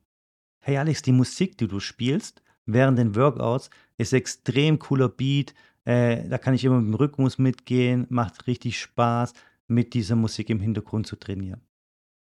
Hey 0.59 0.77
Alex, 0.77 1.01
die 1.01 1.11
Musik, 1.13 1.57
die 1.57 1.67
du 1.67 1.79
spielst 1.79 2.43
während 2.65 2.99
den 2.99 3.15
Workouts, 3.15 3.69
ist 3.97 4.13
extrem 4.13 4.79
cooler 4.79 5.09
Beat. 5.09 5.53
Äh, 5.85 6.27
da 6.27 6.37
kann 6.37 6.53
ich 6.53 6.63
immer 6.63 6.79
mit 6.79 6.87
dem 6.87 6.95
Rhythmus 6.95 7.37
mitgehen, 7.37 8.05
macht 8.09 8.47
richtig 8.47 8.79
Spaß, 8.79 9.33
mit 9.67 9.93
dieser 9.93 10.15
Musik 10.15 10.49
im 10.49 10.59
Hintergrund 10.59 11.07
zu 11.07 11.15
trainieren. 11.15 11.61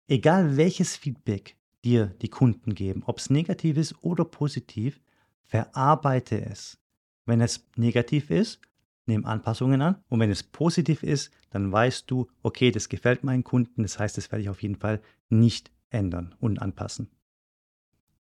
Egal 0.08 0.56
welches 0.56 0.96
Feedback 0.96 1.58
dir 1.84 2.08
die 2.22 2.30
Kunden 2.30 2.74
geben, 2.74 3.04
ob 3.06 3.20
es 3.20 3.30
negativ 3.30 3.78
ist 3.78 4.04
oder 4.04 4.26
positiv, 4.26 5.02
verarbeite 5.46 6.46
es. 6.46 6.78
Wenn 7.26 7.42
es 7.42 7.68
negativ 7.76 8.30
ist, 8.30 8.62
nimm 9.06 9.26
Anpassungen 9.26 9.82
an. 9.82 9.98
Und 10.10 10.20
wenn 10.20 10.32
es 10.32 10.44
positiv 10.44 11.04
ist, 11.04 11.32
dann 11.50 11.72
weißt 11.72 12.10
du, 12.10 12.28
okay, 12.44 12.72
das 12.72 12.90
gefällt 12.90 13.24
meinen 13.24 13.44
Kunden. 13.44 13.84
Das 13.84 14.00
heißt, 14.00 14.18
das 14.18 14.32
werde 14.32 14.44
ich 14.44 14.50
auf 14.50 14.62
jeden 14.62 14.76
Fall 14.76 15.02
nicht 15.30 15.72
ändern 15.90 16.36
und 16.40 16.62
anpassen. 16.62 17.10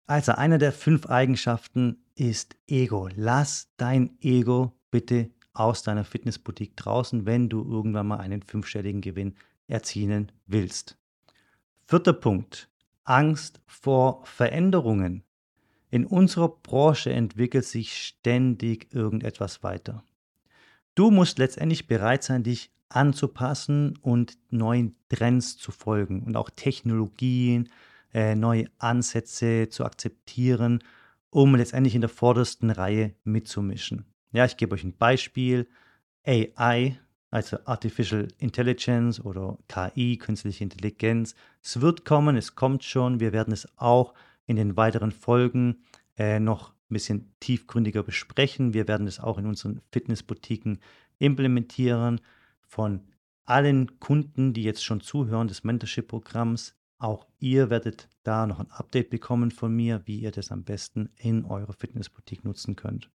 Also, 0.06 0.32
eine 0.32 0.58
der 0.58 0.72
fünf 0.72 1.06
Eigenschaften 1.06 2.04
ist 2.16 2.56
Ego. 2.66 3.08
Lass 3.14 3.68
dein 3.76 4.18
Ego 4.20 4.72
bitte 4.90 5.30
aus 5.52 5.82
deiner 5.82 6.04
Fitnessboutique 6.04 6.76
draußen, 6.76 7.26
wenn 7.26 7.48
du 7.48 7.62
irgendwann 7.62 8.08
mal 8.08 8.18
einen 8.18 8.42
fünfstelligen 8.42 9.00
Gewinn 9.00 9.36
erzielen 9.68 10.32
willst. 10.46 10.98
Vierter 11.84 12.12
Punkt. 12.12 12.68
Angst 13.04 13.60
vor 13.66 14.24
Veränderungen. 14.24 15.22
In 15.90 16.04
unserer 16.04 16.48
Branche 16.48 17.12
entwickelt 17.12 17.64
sich 17.64 17.96
ständig 17.96 18.92
irgendetwas 18.92 19.62
weiter. 19.62 20.02
Du 20.96 21.10
musst 21.10 21.38
letztendlich 21.38 21.86
bereit 21.86 22.24
sein, 22.24 22.42
dich 22.42 22.72
anzupassen 22.88 23.96
und 24.02 24.38
neuen 24.50 24.96
Trends 25.08 25.56
zu 25.56 25.70
folgen 25.70 26.22
und 26.22 26.36
auch 26.36 26.50
Technologien, 26.50 27.68
äh, 28.12 28.34
neue 28.34 28.66
Ansätze 28.78 29.68
zu 29.68 29.84
akzeptieren, 29.84 30.82
um 31.36 31.54
letztendlich 31.54 31.94
in 31.94 32.00
der 32.00 32.08
vordersten 32.08 32.70
Reihe 32.70 33.14
mitzumischen. 33.24 34.06
Ja, 34.32 34.46
ich 34.46 34.56
gebe 34.56 34.74
euch 34.74 34.84
ein 34.84 34.96
Beispiel. 34.96 35.68
AI 36.24 36.98
also 37.30 37.58
Artificial 37.66 38.28
Intelligence 38.38 39.22
oder 39.22 39.58
KI, 39.68 40.16
künstliche 40.16 40.64
Intelligenz. 40.64 41.34
Es 41.62 41.82
wird 41.82 42.06
kommen, 42.06 42.38
es 42.38 42.54
kommt 42.54 42.84
schon. 42.84 43.20
Wir 43.20 43.34
werden 43.34 43.52
es 43.52 43.68
auch 43.76 44.14
in 44.46 44.56
den 44.56 44.78
weiteren 44.78 45.12
Folgen 45.12 45.82
äh, 46.16 46.40
noch 46.40 46.70
ein 46.70 46.94
bisschen 46.94 47.34
tiefgründiger 47.40 48.02
besprechen. 48.02 48.72
Wir 48.72 48.88
werden 48.88 49.06
es 49.06 49.20
auch 49.20 49.36
in 49.36 49.44
unseren 49.44 49.82
Fitnessboutiquen 49.92 50.78
implementieren. 51.18 52.22
Von 52.62 53.02
allen 53.44 54.00
Kunden, 54.00 54.54
die 54.54 54.62
jetzt 54.62 54.82
schon 54.82 55.02
zuhören 55.02 55.48
des 55.48 55.64
Mentorship-Programms, 55.64 56.74
auch 56.98 57.26
ihr 57.38 57.70
werdet 57.70 58.08
da 58.22 58.46
noch 58.46 58.60
ein 58.60 58.70
Update 58.70 59.10
bekommen 59.10 59.50
von 59.50 59.74
mir, 59.74 60.02
wie 60.06 60.20
ihr 60.20 60.30
das 60.30 60.50
am 60.50 60.64
besten 60.64 61.10
in 61.16 61.44
eurer 61.44 61.72
Fitnessboutique 61.72 62.44
nutzen 62.44 62.76
könnt. 62.76 63.10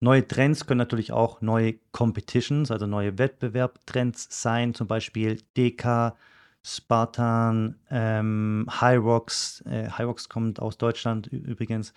Neue 0.00 0.26
Trends 0.26 0.66
können 0.66 0.78
natürlich 0.78 1.12
auch 1.12 1.40
neue 1.40 1.74
Competitions, 1.92 2.70
also 2.70 2.86
neue 2.86 3.16
Wettbewerbtrends 3.18 4.28
sein, 4.42 4.74
zum 4.74 4.86
Beispiel 4.86 5.40
DK, 5.56 6.14
Spartan, 6.62 7.78
ähm, 7.90 8.66
Hyrox. 8.68 9.62
Äh, 9.62 9.88
Hyrox 9.96 10.28
kommt 10.28 10.60
aus 10.60 10.76
Deutschland 10.76 11.28
übrigens. 11.28 11.94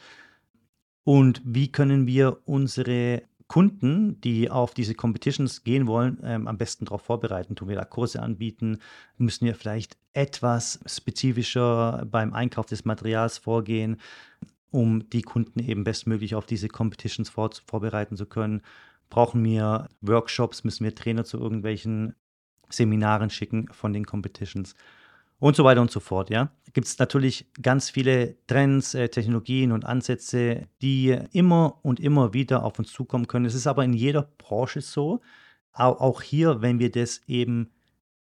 Und 1.04 1.42
wie 1.44 1.72
können 1.72 2.06
wir 2.08 2.38
unsere 2.46 3.24
Kunden, 3.50 4.22
die 4.22 4.50
auf 4.50 4.74
diese 4.74 4.96
Competitions 4.96 5.66
gehen 5.66 5.88
wollen, 5.88 6.20
ähm, 6.24 6.48
am 6.48 6.58
besten 6.58 6.86
darauf 6.86 7.02
vorbereiten? 7.02 7.56
Tun 7.56 7.68
wir 7.68 7.76
da 7.76 7.84
Kurse 7.84 8.22
anbieten? 8.22 8.78
Müssen 9.18 9.46
wir 9.46 9.56
vielleicht 9.56 9.98
etwas 10.14 10.80
spezifischer 10.86 12.06
beim 12.10 12.34
Einkauf 12.34 12.68
des 12.68 12.86
Materials 12.86 13.38
vorgehen? 13.38 13.98
um 14.72 15.10
die 15.10 15.22
Kunden 15.22 15.60
eben 15.60 15.84
bestmöglich 15.84 16.36
auf 16.36 16.46
diese 16.46 16.68
Competitions 16.68 17.30
vor, 17.30 17.50
vorbereiten 17.66 18.18
zu 18.18 18.26
können. 18.26 18.62
Brauchen 19.10 19.44
wir 19.44 19.90
Workshops, 20.02 20.64
müssen 20.64 20.84
wir 20.84 20.94
Trainer 20.94 21.26
zu 21.26 21.40
irgendwelchen 21.40 22.16
Seminaren 22.70 23.30
schicken 23.30 23.68
von 23.72 23.94
den 23.94 24.06
Competitions 24.06 24.76
und 25.40 25.56
so 25.56 25.64
weiter 25.64 25.82
und 25.82 25.92
so 25.92 26.00
fort. 26.00 26.30
Ja, 26.30 26.52
gibt 26.74 26.88
es 26.88 27.00
natürlich 27.00 27.48
ganz 27.62 27.90
viele 27.90 28.36
Trends, 28.48 28.94
äh, 28.94 29.10
Technologien 29.10 29.72
und 29.72 29.86
Ansätze, 29.86 30.68
die 30.82 31.18
immer 31.32 31.80
und 31.82 32.00
immer 32.00 32.34
wieder 32.34 32.64
auf 32.64 32.78
uns 32.80 32.92
zukommen 32.92 33.28
können. 33.28 33.46
Es 33.46 33.56
ist 33.56 33.68
aber 33.68 33.84
in 33.84 33.94
jeder 33.94 34.24
Branche 34.38 34.82
so. 34.82 35.22
Auch, 35.72 36.00
auch 36.02 36.22
hier, 36.22 36.62
wenn 36.62 36.80
wir 36.80 36.92
das 36.92 37.22
eben 37.28 37.70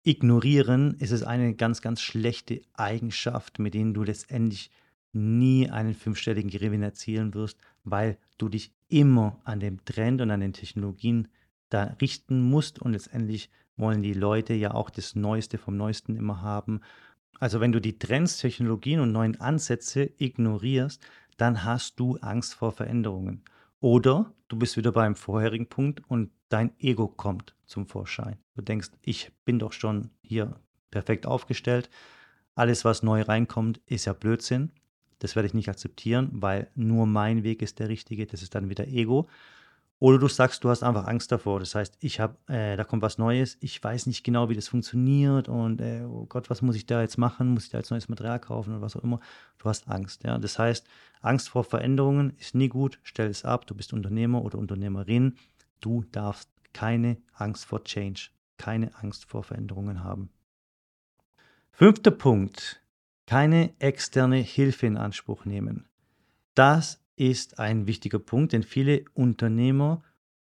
ignorieren, 0.04 0.96
ist 1.00 1.12
es 1.12 1.24
eine 1.24 1.54
ganz, 1.56 1.82
ganz 1.82 2.02
schlechte 2.02 2.62
Eigenschaft, 2.74 3.60
mit 3.60 3.74
denen 3.74 3.94
du 3.94 4.04
letztendlich 4.04 4.72
nie 5.12 5.70
einen 5.70 5.96
fünfstelligen 5.96 6.50
Gewinn 6.50 6.84
erzielen 6.84 7.34
wirst, 7.34 7.58
weil 7.84 8.18
du 8.38 8.50
dich 8.50 8.72
immer 8.88 9.40
an 9.44 9.60
dem 9.60 9.84
Trend 9.84 10.22
und 10.22 10.32
an 10.32 10.40
den 10.40 10.54
Technologien 10.54 11.28
da 11.70 11.96
richten 12.00 12.42
musst 12.42 12.80
und 12.80 12.94
letztendlich 12.94 13.50
wollen 13.76 14.02
die 14.02 14.14
Leute 14.14 14.54
ja 14.54 14.74
auch 14.74 14.90
das 14.90 15.16
Neueste 15.16 15.58
vom 15.58 15.78
Neuesten 15.78 16.16
immer 16.16 16.42
haben. 16.42 16.82
Also 17.40 17.60
wenn 17.60 17.72
du 17.72 17.80
die 17.80 18.00
Trends, 18.00 18.38
Technologien 18.38 19.00
und 19.00 19.12
neuen 19.12 19.40
Ansätze 19.40 20.10
ignorierst, 20.18 21.02
dann 21.38 21.64
hast 21.64 22.00
du 22.00 22.18
Angst 22.18 22.56
vor 22.56 22.72
Veränderungen. 22.72 23.44
Oder 23.80 24.34
du 24.48 24.58
bist 24.58 24.76
wieder 24.76 24.92
beim 24.92 25.16
vorherigen 25.16 25.68
Punkt 25.68 26.02
und 26.08 26.32
dein 26.50 26.72
Ego 26.80 27.08
kommt 27.08 27.56
zum 27.66 27.86
Vorschein. 27.86 28.38
Du 28.56 28.62
denkst, 28.62 28.90
ich 29.02 29.32
bin 29.46 29.60
doch 29.60 29.72
schon 29.72 30.10
hier 30.22 30.60
perfekt 30.90 31.28
aufgestellt. 31.28 31.90
Alles, 32.56 32.86
was 32.86 33.04
neu 33.04 33.22
reinkommt, 33.22 33.80
ist 33.86 34.06
ja 34.06 34.14
Blödsinn. 34.14 34.72
Das 35.20 35.36
werde 35.36 35.48
ich 35.48 35.54
nicht 35.54 35.70
akzeptieren, 35.70 36.30
weil 36.34 36.72
nur 36.76 37.06
mein 37.06 37.44
Weg 37.44 37.62
ist 37.62 37.80
der 37.80 37.90
richtige. 37.90 38.26
Das 38.26 38.42
ist 38.42 38.56
dann 38.56 38.70
wieder 38.70 38.88
Ego. 38.88 39.28
Oder 40.00 40.20
du 40.20 40.28
sagst, 40.28 40.64
du 40.64 40.70
hast 40.70 40.84
einfach 40.84 41.08
Angst 41.08 41.32
davor. 41.32 41.60
Das 41.60 41.74
heißt, 41.74 41.98
ich 42.02 42.20
habe, 42.20 42.38
äh, 42.48 42.78
da 42.78 42.84
kommt 42.84 43.02
was 43.02 43.18
Neues, 43.18 43.58
ich 43.62 43.84
weiß 43.84 44.06
nicht 44.06 44.24
genau, 44.24 44.48
wie 44.50 44.56
das 44.56 44.68
funktioniert 44.68 45.50
und 45.50 45.82
äh, 45.82 46.04
oh 46.04 46.26
Gott, 46.28 46.52
was 46.52 46.62
muss 46.62 46.76
ich 46.76 46.86
da 46.86 47.02
jetzt 47.02 47.18
machen? 47.18 47.50
Muss 47.50 47.66
ich 47.66 47.70
da 47.72 47.80
jetzt 47.80 47.90
neues 47.90 48.08
Material 48.08 48.40
kaufen 48.40 48.74
oder 48.74 48.82
was 48.82 48.96
auch 48.96 49.04
immer? 49.04 49.20
Du 49.58 49.66
hast 49.70 49.88
Angst. 49.88 50.24
Ja? 50.24 50.38
Das 50.38 50.60
heißt, 50.60 50.86
Angst 51.22 51.50
vor 51.50 51.64
Veränderungen 51.64 52.36
ist 52.38 52.54
nie 52.54 52.70
gut. 52.70 53.00
Stell 53.02 53.30
es 53.30 53.44
ab. 53.44 53.66
Du 53.66 53.74
bist 53.74 53.92
Unternehmer 53.92 54.44
oder 54.44 54.60
Unternehmerin. 54.60 55.36
Du 55.80 56.04
darfst 56.12 56.50
keine 56.74 57.18
Angst 57.34 57.66
vor 57.66 57.84
Change, 57.84 58.30
keine 58.58 58.96
Angst 59.02 59.26
vor 59.26 59.44
Veränderungen 59.44 60.04
haben. 60.04 60.30
Fünfter 61.72 62.12
Punkt 62.12 62.82
keine 63.28 63.74
externe 63.80 64.38
Hilfe 64.38 64.88
in 64.88 64.98
Anspruch 64.98 65.46
nehmen. 65.46 65.88
Das 66.56 67.04
ist 67.18 67.60
ein 67.60 67.88
wichtiger 67.88 68.20
Punkt, 68.20 68.54
denn 68.54 68.64
viele 68.64 69.04
Unternehmer 69.14 70.04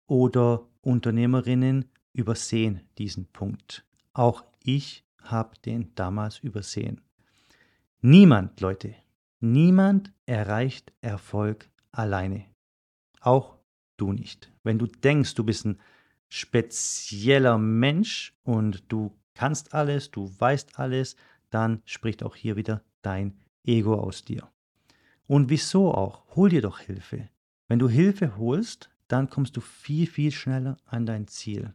oder 0.07 0.67
Unternehmerinnen 0.81 1.85
übersehen 2.13 2.81
diesen 2.97 3.27
Punkt. 3.27 3.85
Auch 4.15 4.45
ich 4.65 5.05
habe 5.23 5.59
den 5.65 5.95
damals 5.95 6.39
übersehen. 6.39 7.03
Niemand, 8.01 8.61
Leute, 8.61 8.95
niemand 9.41 10.13
erreicht 10.27 10.93
Erfolg 11.03 11.69
alleine. 11.93 12.47
Auch 13.21 13.59
du 13.97 14.13
nicht. 14.13 14.51
Wenn 14.63 14.79
du 14.79 14.87
denkst, 14.87 15.35
du 15.35 15.45
bist 15.45 15.67
ein 15.67 15.79
spezieller 16.29 17.59
Mensch 17.59 18.33
und 18.45 18.85
du 18.91 19.13
kannst 19.35 19.75
alles, 19.75 20.11
du 20.11 20.33
weißt 20.39 20.79
alles, 20.79 21.17
dann 21.51 21.83
spricht 21.85 22.23
auch 22.23 22.37
hier 22.37 22.57
wieder 22.57 22.83
dein 23.03 23.39
Ego 23.65 23.95
aus 23.95 24.25
dir. 24.25 24.49
Und 25.31 25.49
wieso 25.49 25.95
auch? 25.95 26.25
Hol 26.35 26.49
dir 26.49 26.61
doch 26.61 26.81
Hilfe. 26.81 27.29
Wenn 27.69 27.79
du 27.79 27.89
Hilfe 27.89 28.37
holst, 28.37 28.91
dann 29.07 29.31
kommst 29.31 29.57
du 29.57 29.61
viel, 29.61 30.09
viel 30.09 30.33
schneller 30.33 30.77
an 30.87 31.07
dein 31.07 31.29
Ziel. 31.29 31.73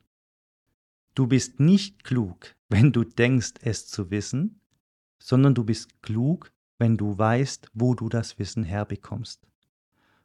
Du 1.14 1.26
bist 1.26 1.62
nicht 1.62 2.04
klug, 2.04 2.54
wenn 2.68 2.92
du 2.92 3.06
denkst, 3.06 3.54
es 3.62 3.88
zu 3.88 4.12
wissen, 4.12 4.60
sondern 5.20 5.56
du 5.56 5.64
bist 5.64 6.02
klug, 6.02 6.52
wenn 6.80 6.98
du 6.98 7.18
weißt, 7.18 7.72
wo 7.74 7.96
du 7.96 8.10
das 8.10 8.38
Wissen 8.40 8.66
herbekommst. 8.66 9.48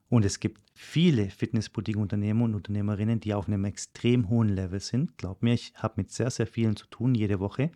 Und 0.08 0.24
es 0.24 0.40
gibt 0.40 0.60
viele 0.74 1.30
Fitnessboutique-Unternehmer 1.30 2.46
und 2.46 2.56
Unternehmerinnen, 2.56 3.20
die 3.20 3.32
auf 3.32 3.46
einem 3.46 3.64
extrem 3.64 4.28
hohen 4.28 4.48
Level 4.48 4.80
sind. 4.80 5.16
Glaub 5.18 5.44
mir, 5.44 5.54
ich 5.54 5.72
habe 5.76 5.94
mit 5.98 6.10
sehr, 6.10 6.32
sehr 6.32 6.48
vielen 6.48 6.74
zu 6.74 6.88
tun 6.88 7.14
jede 7.14 7.38
Woche. 7.38 7.70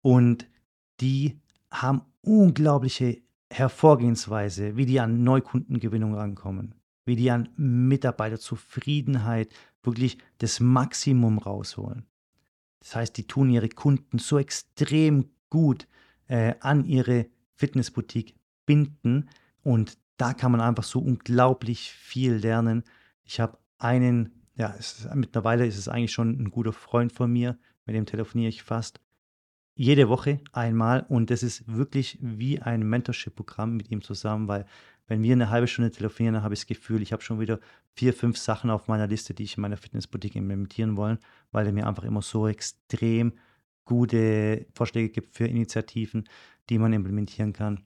Und 0.00 0.46
die 1.00 1.40
haben 1.72 2.02
unglaubliche 2.22 3.20
Hervorgehensweise, 3.50 4.76
wie 4.76 4.86
die 4.86 5.00
an 5.00 5.22
Neukundengewinnung 5.22 6.14
rankommen, 6.14 6.74
wie 7.04 7.16
die 7.16 7.30
an 7.30 7.48
Mitarbeiterzufriedenheit 7.56 9.54
wirklich 9.82 10.18
das 10.38 10.60
Maximum 10.60 11.38
rausholen. 11.38 12.06
Das 12.80 12.96
heißt, 12.96 13.16
die 13.16 13.26
tun 13.26 13.50
ihre 13.50 13.68
Kunden 13.68 14.18
so 14.18 14.38
extrem 14.38 15.30
gut 15.50 15.86
äh, 16.26 16.54
an 16.60 16.84
ihre 16.84 17.26
Fitnessboutique 17.54 18.34
binden 18.66 19.28
und 19.62 19.98
da 20.16 20.32
kann 20.32 20.52
man 20.52 20.60
einfach 20.60 20.84
so 20.84 21.00
unglaublich 21.00 21.92
viel 21.92 22.34
lernen. 22.34 22.84
Ich 23.24 23.40
habe 23.40 23.58
einen, 23.78 24.32
ja, 24.54 24.68
ist, 24.68 25.08
mittlerweile 25.14 25.66
ist 25.66 25.78
es 25.78 25.88
eigentlich 25.88 26.12
schon 26.12 26.30
ein 26.30 26.50
guter 26.50 26.72
Freund 26.72 27.12
von 27.12 27.32
mir, 27.32 27.58
mit 27.86 27.96
dem 27.96 28.06
telefoniere 28.06 28.48
ich 28.48 28.62
fast 28.62 29.00
jede 29.74 30.08
Woche 30.08 30.40
einmal 30.52 31.04
und 31.08 31.30
das 31.30 31.42
ist 31.42 31.66
wirklich 31.66 32.18
wie 32.20 32.60
ein 32.60 32.88
Mentorship-Programm 32.88 33.76
mit 33.76 33.90
ihm 33.90 34.02
zusammen, 34.02 34.46
weil 34.48 34.66
wenn 35.06 35.22
wir 35.22 35.32
eine 35.32 35.50
halbe 35.50 35.66
Stunde 35.66 35.90
telefonieren, 35.90 36.34
dann 36.34 36.42
habe 36.44 36.54
ich 36.54 36.60
das 36.60 36.66
Gefühl, 36.66 37.02
ich 37.02 37.12
habe 37.12 37.22
schon 37.22 37.40
wieder 37.40 37.60
vier, 37.94 38.14
fünf 38.14 38.38
Sachen 38.38 38.70
auf 38.70 38.88
meiner 38.88 39.06
Liste, 39.06 39.34
die 39.34 39.42
ich 39.42 39.56
in 39.56 39.62
meiner 39.62 39.76
Fitnessboutique 39.76 40.36
implementieren 40.36 40.96
wollen, 40.96 41.18
weil 41.52 41.66
er 41.66 41.72
mir 41.72 41.86
einfach 41.86 42.04
immer 42.04 42.22
so 42.22 42.48
extrem 42.48 43.34
gute 43.84 44.66
Vorschläge 44.74 45.10
gibt 45.10 45.34
für 45.34 45.46
Initiativen, 45.46 46.28
die 46.70 46.78
man 46.78 46.92
implementieren 46.92 47.52
kann. 47.52 47.84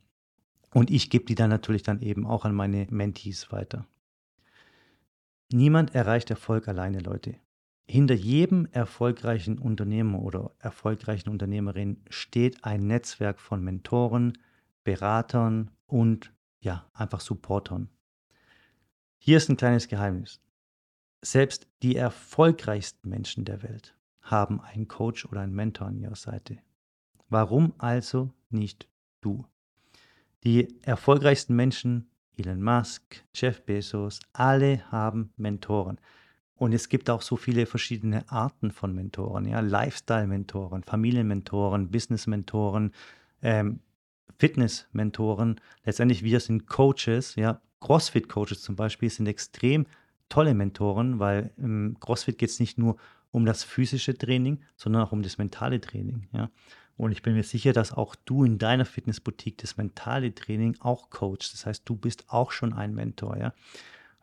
Und 0.73 0.91
ich 0.91 1.11
gebe 1.11 1.25
die 1.25 1.35
dann 1.35 1.51
natürlich 1.51 1.83
dann 1.83 2.03
eben 2.03 2.27
auch 2.27 2.45
an 2.45 2.55
meine 2.55 2.87
Mentees 2.91 3.51
weiter. 3.51 3.87
Niemand 5.51 5.95
erreicht 5.95 6.31
Erfolg 6.31 6.69
alleine, 6.69 7.01
Leute. 7.01 7.37
Hinter 7.91 8.15
jedem 8.15 8.67
erfolgreichen 8.71 9.59
Unternehmer 9.59 10.21
oder 10.21 10.51
erfolgreichen 10.59 11.31
Unternehmerin 11.31 12.03
steht 12.11 12.63
ein 12.63 12.87
Netzwerk 12.87 13.41
von 13.41 13.65
Mentoren, 13.65 14.37
Beratern 14.85 15.71
und 15.87 16.35
ja, 16.61 16.87
einfach 16.93 17.21
Supportern. 17.21 17.89
Hier 19.17 19.39
ist 19.39 19.49
ein 19.49 19.57
kleines 19.57 19.89
Geheimnis. 19.89 20.41
Selbst 21.23 21.67
die 21.83 21.97
erfolgreichsten 21.97 23.09
Menschen 23.09 23.47
der 23.47 23.63
Welt 23.63 23.97
haben 24.21 24.61
einen 24.61 24.87
Coach 24.87 25.25
oder 25.25 25.41
einen 25.41 25.55
Mentor 25.55 25.87
an 25.87 25.97
ihrer 25.97 26.15
Seite. 26.15 26.59
Warum 27.31 27.73
also 27.79 28.35
nicht 28.51 28.87
du? 29.23 29.47
Die 30.45 30.69
erfolgreichsten 30.83 31.57
Menschen, 31.57 32.11
Elon 32.37 32.63
Musk, 32.63 33.25
Jeff 33.35 33.65
Bezos, 33.65 34.21
alle 34.35 34.91
haben 34.93 35.33
Mentoren. 35.37 35.99
Und 36.59 36.73
es 36.73 36.89
gibt 36.89 37.09
auch 37.09 37.23
so 37.23 37.37
viele 37.37 37.67
verschiedene 37.67 38.31
Arten 38.31 38.73
von 38.73 38.95
Mentoren, 38.95 39.47
ja, 39.47 39.61
Lifestyle-Mentoren, 39.61 40.83
Familienmentoren, 40.83 41.91
Business-Mentoren, 41.91 42.93
ähm, 43.43 43.81
Fitness-Mentoren. 44.39 45.61
Letztendlich 45.85 46.25
wir 46.25 46.41
sind 46.41 46.67
Coaches, 46.67 47.37
ja, 47.37 47.61
CrossFit-Coaches 47.81 48.63
zum 48.63 48.75
Beispiel 48.75 49.09
sind 49.09 49.29
extrem 49.29 49.87
tolle 50.29 50.55
Mentoren, 50.55 51.21
weil 51.21 51.53
im 51.57 51.97
CrossFit 52.01 52.39
geht 52.39 52.51
es 52.51 52.61
nicht 52.61 52.77
nur 52.77 52.97
um 53.31 53.47
das 53.47 53.63
physische 53.63 54.17
Training, 54.17 54.61
sondern 54.77 55.03
auch 55.03 55.13
um 55.13 55.23
das 55.23 55.39
mentale 55.39 55.81
Training. 55.81 56.29
Ja. 56.33 56.51
Und 56.97 57.13
ich 57.13 57.23
bin 57.23 57.35
mir 57.35 57.45
sicher, 57.45 57.73
dass 57.73 57.93
auch 57.93 58.17
du 58.17 58.45
in 58.45 58.59
deiner 58.59 58.85
Fitnessboutique 58.85 59.59
das 59.59 59.77
mentale 59.77 60.35
Training 60.35 60.77
auch 60.81 61.11
coachst. 61.11 61.53
Das 61.53 61.67
heißt, 61.67 61.89
du 61.89 61.95
bist 61.95 62.25
auch 62.29 62.51
schon 62.51 62.73
ein 62.73 62.95
Mentor. 62.95 63.37
Ja? 63.37 63.55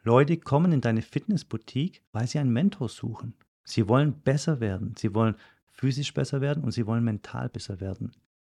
Leute 0.06 0.38
kommen 0.38 0.72
in 0.72 0.82
deine 0.82 1.02
Fitnessboutique, 1.02 2.04
weil 2.12 2.28
sie 2.28 2.38
einen 2.38 2.54
Mentor 2.54 2.90
suchen. 2.90 3.34
Sie 3.64 3.88
wollen 3.88 4.14
besser 4.22 4.60
werden. 4.60 4.94
Sie 4.96 5.16
wollen 5.16 5.36
physisch 5.68 6.14
besser 6.14 6.42
werden 6.42 6.64
und 6.64 6.72
sie 6.72 6.86
wollen 6.86 7.04
mental 7.04 7.50
besser 7.50 7.82
werden. 7.82 8.12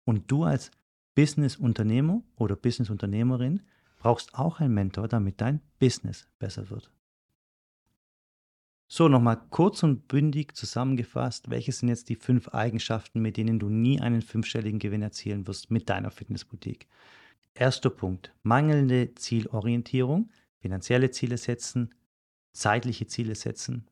Und 0.05 0.29
du 0.29 0.43
als 0.43 0.69
Business-Unternehmer 1.15 2.21
oder 2.35 2.55
Business-Unternehmerin 2.55 3.61
brauchst 3.97 4.35
auch 4.35 4.59
einen 4.59 4.75
Mentor, 4.75 5.07
damit 5.07 5.41
dein 5.41 5.59
Business 5.79 6.27
besser 6.37 6.69
wird. 6.69 6.91
So, 8.87 9.07
nochmal 9.07 9.41
kurz 9.49 9.81
und 9.81 10.07
bündig 10.07 10.55
zusammengefasst, 10.55 11.49
welche 11.49 11.71
sind 11.71 11.89
jetzt 11.89 12.09
die 12.09 12.15
fünf 12.15 12.49
Eigenschaften, 12.49 13.21
mit 13.21 13.37
denen 13.37 13.57
du 13.57 13.69
nie 13.69 13.99
einen 13.99 14.21
fünfstelligen 14.21 14.79
Gewinn 14.79 15.01
erzielen 15.01 15.47
wirst 15.47 15.71
mit 15.71 15.89
deiner 15.89 16.11
Fitnessboutique? 16.11 16.87
Erster 17.55 17.89
Punkt, 17.89 18.33
mangelnde 18.43 19.13
Zielorientierung, 19.15 20.29
finanzielle 20.59 21.11
Ziele 21.11 21.37
setzen, 21.37 21.93
zeitliche 22.53 23.07
Ziele 23.07 23.35
setzen. 23.35 23.87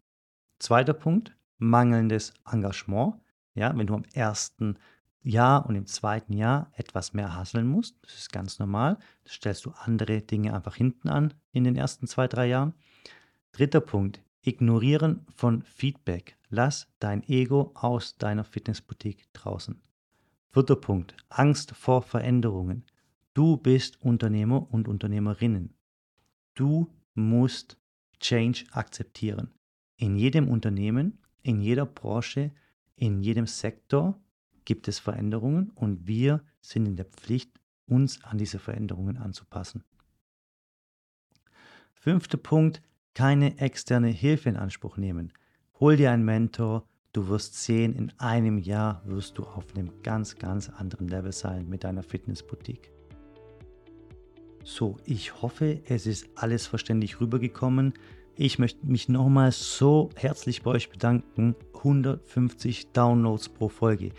Zweiter 0.60 0.94
Punkt, 0.94 1.36
mangelndes 1.58 2.34
Engagement. 2.52 3.16
Ja, 3.54 3.76
wenn 3.78 3.88
du 3.88 3.96
am 3.96 4.06
ersten 4.14 4.78
Jahr 5.22 5.66
und 5.66 5.76
im 5.76 5.88
zweiten 5.88 6.34
Jahr 6.34 6.72
etwas 6.74 7.14
mehr 7.14 7.36
hasseln 7.36 7.68
musst, 7.68 7.98
das 8.02 8.14
ist 8.16 8.32
ganz 8.32 8.60
normal, 8.60 8.98
das 9.24 9.34
stellst 9.34 9.66
du 9.66 9.72
andere 9.72 10.22
Dinge 10.22 10.54
einfach 10.54 10.76
hinten 10.76 11.10
an 11.10 11.34
in 11.52 11.64
den 11.64 11.76
ersten 11.76 12.08
zwei, 12.08 12.28
drei 12.28 12.48
Jahren. 12.48 12.74
Dritter 13.52 13.82
Punkt, 13.82 14.22
Ignorieren 14.48 15.26
von 15.36 15.62
Feedback. 15.64 16.38
Lass 16.50 16.88
dein 17.00 17.22
Ego 17.28 17.72
aus 17.74 18.18
deiner 18.18 18.46
Fitnessboutique 18.46 19.28
draußen. 19.34 19.82
Vierter 20.52 20.78
Punkt. 20.78 21.16
Angst 21.28 21.72
vor 21.76 22.02
Veränderungen. 22.02 22.86
Du 23.34 23.58
bist 23.58 24.02
Unternehmer 24.02 24.72
und 24.72 24.88
Unternehmerinnen. 24.88 25.74
Du 26.58 26.92
musst 27.14 27.78
Change 28.20 28.66
akzeptieren. 28.72 29.52
In 29.96 30.16
jedem 30.16 30.50
Unternehmen, 30.50 31.20
in 31.44 31.62
jeder 31.62 31.86
Branche, 31.86 32.52
in 32.96 33.22
jedem 33.22 33.46
Sektor 33.46 34.20
gibt 34.66 34.88
es 34.88 34.98
Veränderungen 34.98 35.70
und 35.76 36.08
wir 36.08 36.44
sind 36.60 36.88
in 36.88 36.96
der 36.96 37.06
Pflicht, 37.06 37.52
uns 37.86 38.24
an 38.24 38.40
diese 38.40 38.58
Veränderungen 38.58 39.18
anzupassen. 39.18 39.84
Fünfter 41.94 42.40
Punkt, 42.40 42.82
keine 43.14 43.60
externe 43.60 44.10
Hilfe 44.10 44.50
in 44.50 44.58
Anspruch 44.58 44.98
nehmen. 44.98 45.32
Hol 45.80 45.96
dir 45.96 46.12
einen 46.12 46.26
Mentor, 46.26 46.88
du 47.14 47.28
wirst 47.28 47.54
sehen, 47.54 47.94
in 47.96 48.12
einem 48.18 48.58
Jahr 48.58 49.04
wirst 49.06 49.38
du 49.38 49.44
auf 49.44 49.76
einem 49.76 50.02
ganz, 50.02 50.36
ganz 50.36 50.70
anderen 50.70 51.08
Level 51.08 51.32
sein 51.32 51.70
mit 51.70 51.84
deiner 51.84 52.04
Fitnessboutique. 52.04 52.97
So, 54.70 54.98
ich 55.06 55.42
hoffe, 55.42 55.80
es 55.88 56.06
ist 56.06 56.28
alles 56.36 56.68
verständlich 56.68 57.22
rübergekommen. 57.22 57.94
Ich 58.36 58.60
möchte 58.60 58.86
mich 58.86 59.08
nochmal 59.08 59.54
so 59.54 60.10
herzlich 60.18 60.62
bei 60.62 60.72
euch 60.72 60.90
bedanken. 60.90 61.56
150 61.74 62.92
Downloads 62.92 63.48
pro 63.48 63.70
Folge. 63.70 64.12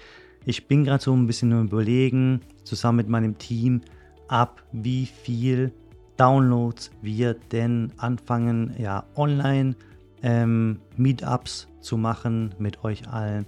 Ich 0.47 0.67
bin 0.67 0.85
gerade 0.85 1.05
so 1.05 1.15
ein 1.15 1.27
bisschen 1.27 1.53
überlegen, 1.53 2.41
zusammen 2.65 2.97
mit 2.97 3.09
meinem 3.11 3.37
Team, 3.37 3.83
ab 4.27 4.65
wie 4.73 5.05
viel 5.05 5.71
Downloads 6.17 6.93
wir 7.03 7.35
denn 7.35 7.93
anfangen, 7.99 8.75
ja, 8.79 9.05
online 9.17 9.77
ähm, 10.23 10.81
Meetups 10.97 11.69
zu 11.81 11.99
machen 11.99 12.55
mit 12.59 12.85
euch 12.85 13.07
allen. 13.07 13.45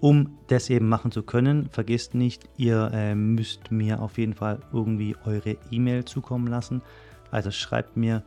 Um 0.00 0.38
das 0.46 0.70
eben 0.70 0.88
machen 0.88 1.10
zu 1.10 1.22
können, 1.22 1.68
vergesst 1.70 2.14
nicht, 2.14 2.48
ihr 2.56 2.90
äh, 2.92 3.14
müsst 3.14 3.72
mir 3.72 4.00
auf 4.00 4.16
jeden 4.16 4.34
Fall 4.34 4.60
irgendwie 4.72 5.16
eure 5.24 5.56
E-Mail 5.70 6.04
zukommen 6.04 6.46
lassen. 6.46 6.82
Also 7.30 7.50
schreibt 7.50 7.96
mir 7.96 8.22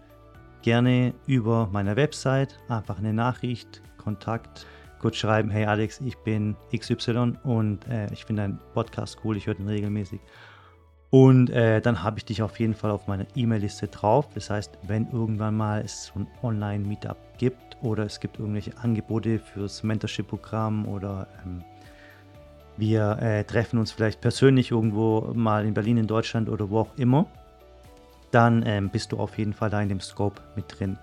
gerne 0.61 1.13
über 1.27 1.69
meine 1.71 1.95
Website 1.95 2.59
einfach 2.67 2.99
eine 2.99 3.13
Nachricht, 3.13 3.81
Kontakt, 3.97 4.67
kurz 4.99 5.15
schreiben, 5.15 5.49
hey 5.49 5.65
Alex, 5.65 6.01
ich 6.01 6.17
bin 6.17 6.55
XY 6.75 7.33
und 7.43 7.87
äh, 7.87 8.11
ich 8.11 8.25
finde 8.25 8.43
deinen 8.43 8.59
Podcast 8.73 9.19
cool, 9.23 9.37
ich 9.37 9.47
höre 9.47 9.55
den 9.55 9.67
regelmäßig. 9.67 10.19
Und 11.11 11.49
äh, 11.49 11.81
dann 11.81 12.03
habe 12.03 12.19
ich 12.19 12.25
dich 12.25 12.41
auf 12.41 12.57
jeden 12.57 12.73
Fall 12.73 12.89
auf 12.89 13.07
meiner 13.07 13.25
E-Mail-Liste 13.35 13.89
drauf. 13.89 14.29
Das 14.33 14.49
heißt, 14.49 14.77
wenn 14.83 15.11
irgendwann 15.11 15.57
mal 15.57 15.81
es 15.81 16.05
so 16.05 16.21
ein 16.21 16.27
Online-Meetup 16.41 17.17
gibt 17.37 17.77
oder 17.81 18.05
es 18.05 18.21
gibt 18.21 18.39
irgendwelche 18.39 18.77
Angebote 18.77 19.39
fürs 19.39 19.83
Mentorship-Programm 19.83 20.87
oder 20.87 21.27
ähm, 21.45 21.63
Wir 22.77 23.17
äh, 23.21 23.43
treffen 23.43 23.77
uns 23.77 23.91
vielleicht 23.91 24.21
persönlich 24.21 24.71
irgendwo 24.71 25.33
mal 25.33 25.65
in 25.65 25.73
Berlin, 25.73 25.97
in 25.97 26.07
Deutschland 26.07 26.47
oder 26.47 26.69
wo 26.69 26.79
auch 26.79 26.97
immer. 26.97 27.25
Dann 28.31 28.63
ähm, 28.65 28.89
bist 28.89 29.11
du 29.11 29.17
auf 29.17 29.37
jeden 29.37 29.51
Fall 29.51 29.69
da 29.69 29.81
in 29.81 29.89
dem 29.89 29.99
Scope 29.99 30.41
mit 30.55 30.79
drin. 30.79 30.97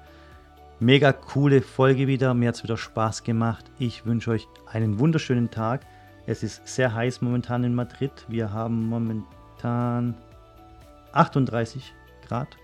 Mega 0.81 1.13
coole 1.13 1.61
Folge 1.61 2.07
wieder. 2.07 2.33
Mir 2.33 2.49
hat 2.49 2.55
es 2.55 2.63
wieder 2.63 2.79
Spaß 2.79 3.25
gemacht. 3.25 3.67
Ich 3.79 4.07
wünsche 4.07 4.31
euch 4.31 4.49
einen 4.73 4.99
wunderschönen 4.99 5.51
Tag. 5.51 5.85
Es 6.25 6.43
ist 6.43 6.67
sehr 6.67 6.95
heiß 6.95 7.21
momentan 7.21 7.63
in 7.65 7.75
Madrid. 7.75 8.13
Wir 8.29 8.53
haben 8.53 8.89
momentan 8.89 9.38
38 9.65 11.95
Grad. 12.27 12.57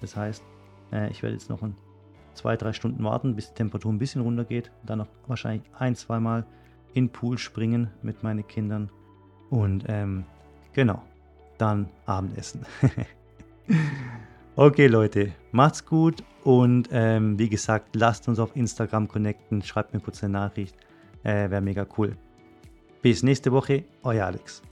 Das 0.00 0.16
heißt, 0.16 0.42
äh, 0.92 1.10
ich 1.10 1.22
werde 1.22 1.34
jetzt 1.34 1.50
noch 1.50 1.62
ein, 1.62 1.76
zwei, 2.34 2.56
drei 2.56 2.72
Stunden 2.72 3.02
warten, 3.04 3.36
bis 3.36 3.48
die 3.48 3.54
Temperatur 3.54 3.92
ein 3.92 3.98
bisschen 3.98 4.22
runtergeht. 4.22 4.70
Dann 4.84 4.98
noch 4.98 5.08
wahrscheinlich 5.26 5.62
ein, 5.78 5.94
zweimal 5.94 6.46
in 6.94 7.06
den 7.06 7.12
Pool 7.12 7.38
springen 7.38 7.90
mit 8.02 8.22
meinen 8.22 8.46
Kindern. 8.46 8.90
Und 9.50 9.84
ähm, 9.88 10.24
genau, 10.72 11.02
dann 11.58 11.88
Abendessen. 12.06 12.64
okay, 14.56 14.86
Leute, 14.86 15.32
macht's 15.52 15.84
gut 15.84 16.24
und 16.44 16.88
ähm, 16.92 17.38
wie 17.38 17.48
gesagt, 17.48 17.94
lasst 17.94 18.28
uns 18.28 18.38
auf 18.38 18.56
Instagram 18.56 19.08
connecten. 19.08 19.62
Schreibt 19.62 19.92
mir 19.92 20.00
kurz 20.00 20.22
eine 20.22 20.32
Nachricht. 20.32 20.76
Äh, 21.22 21.50
Wäre 21.50 21.60
mega 21.60 21.86
cool. 21.98 22.16
Bis 23.02 23.22
nächste 23.22 23.52
Woche, 23.52 23.84
euer 24.02 24.26
Alex. 24.26 24.62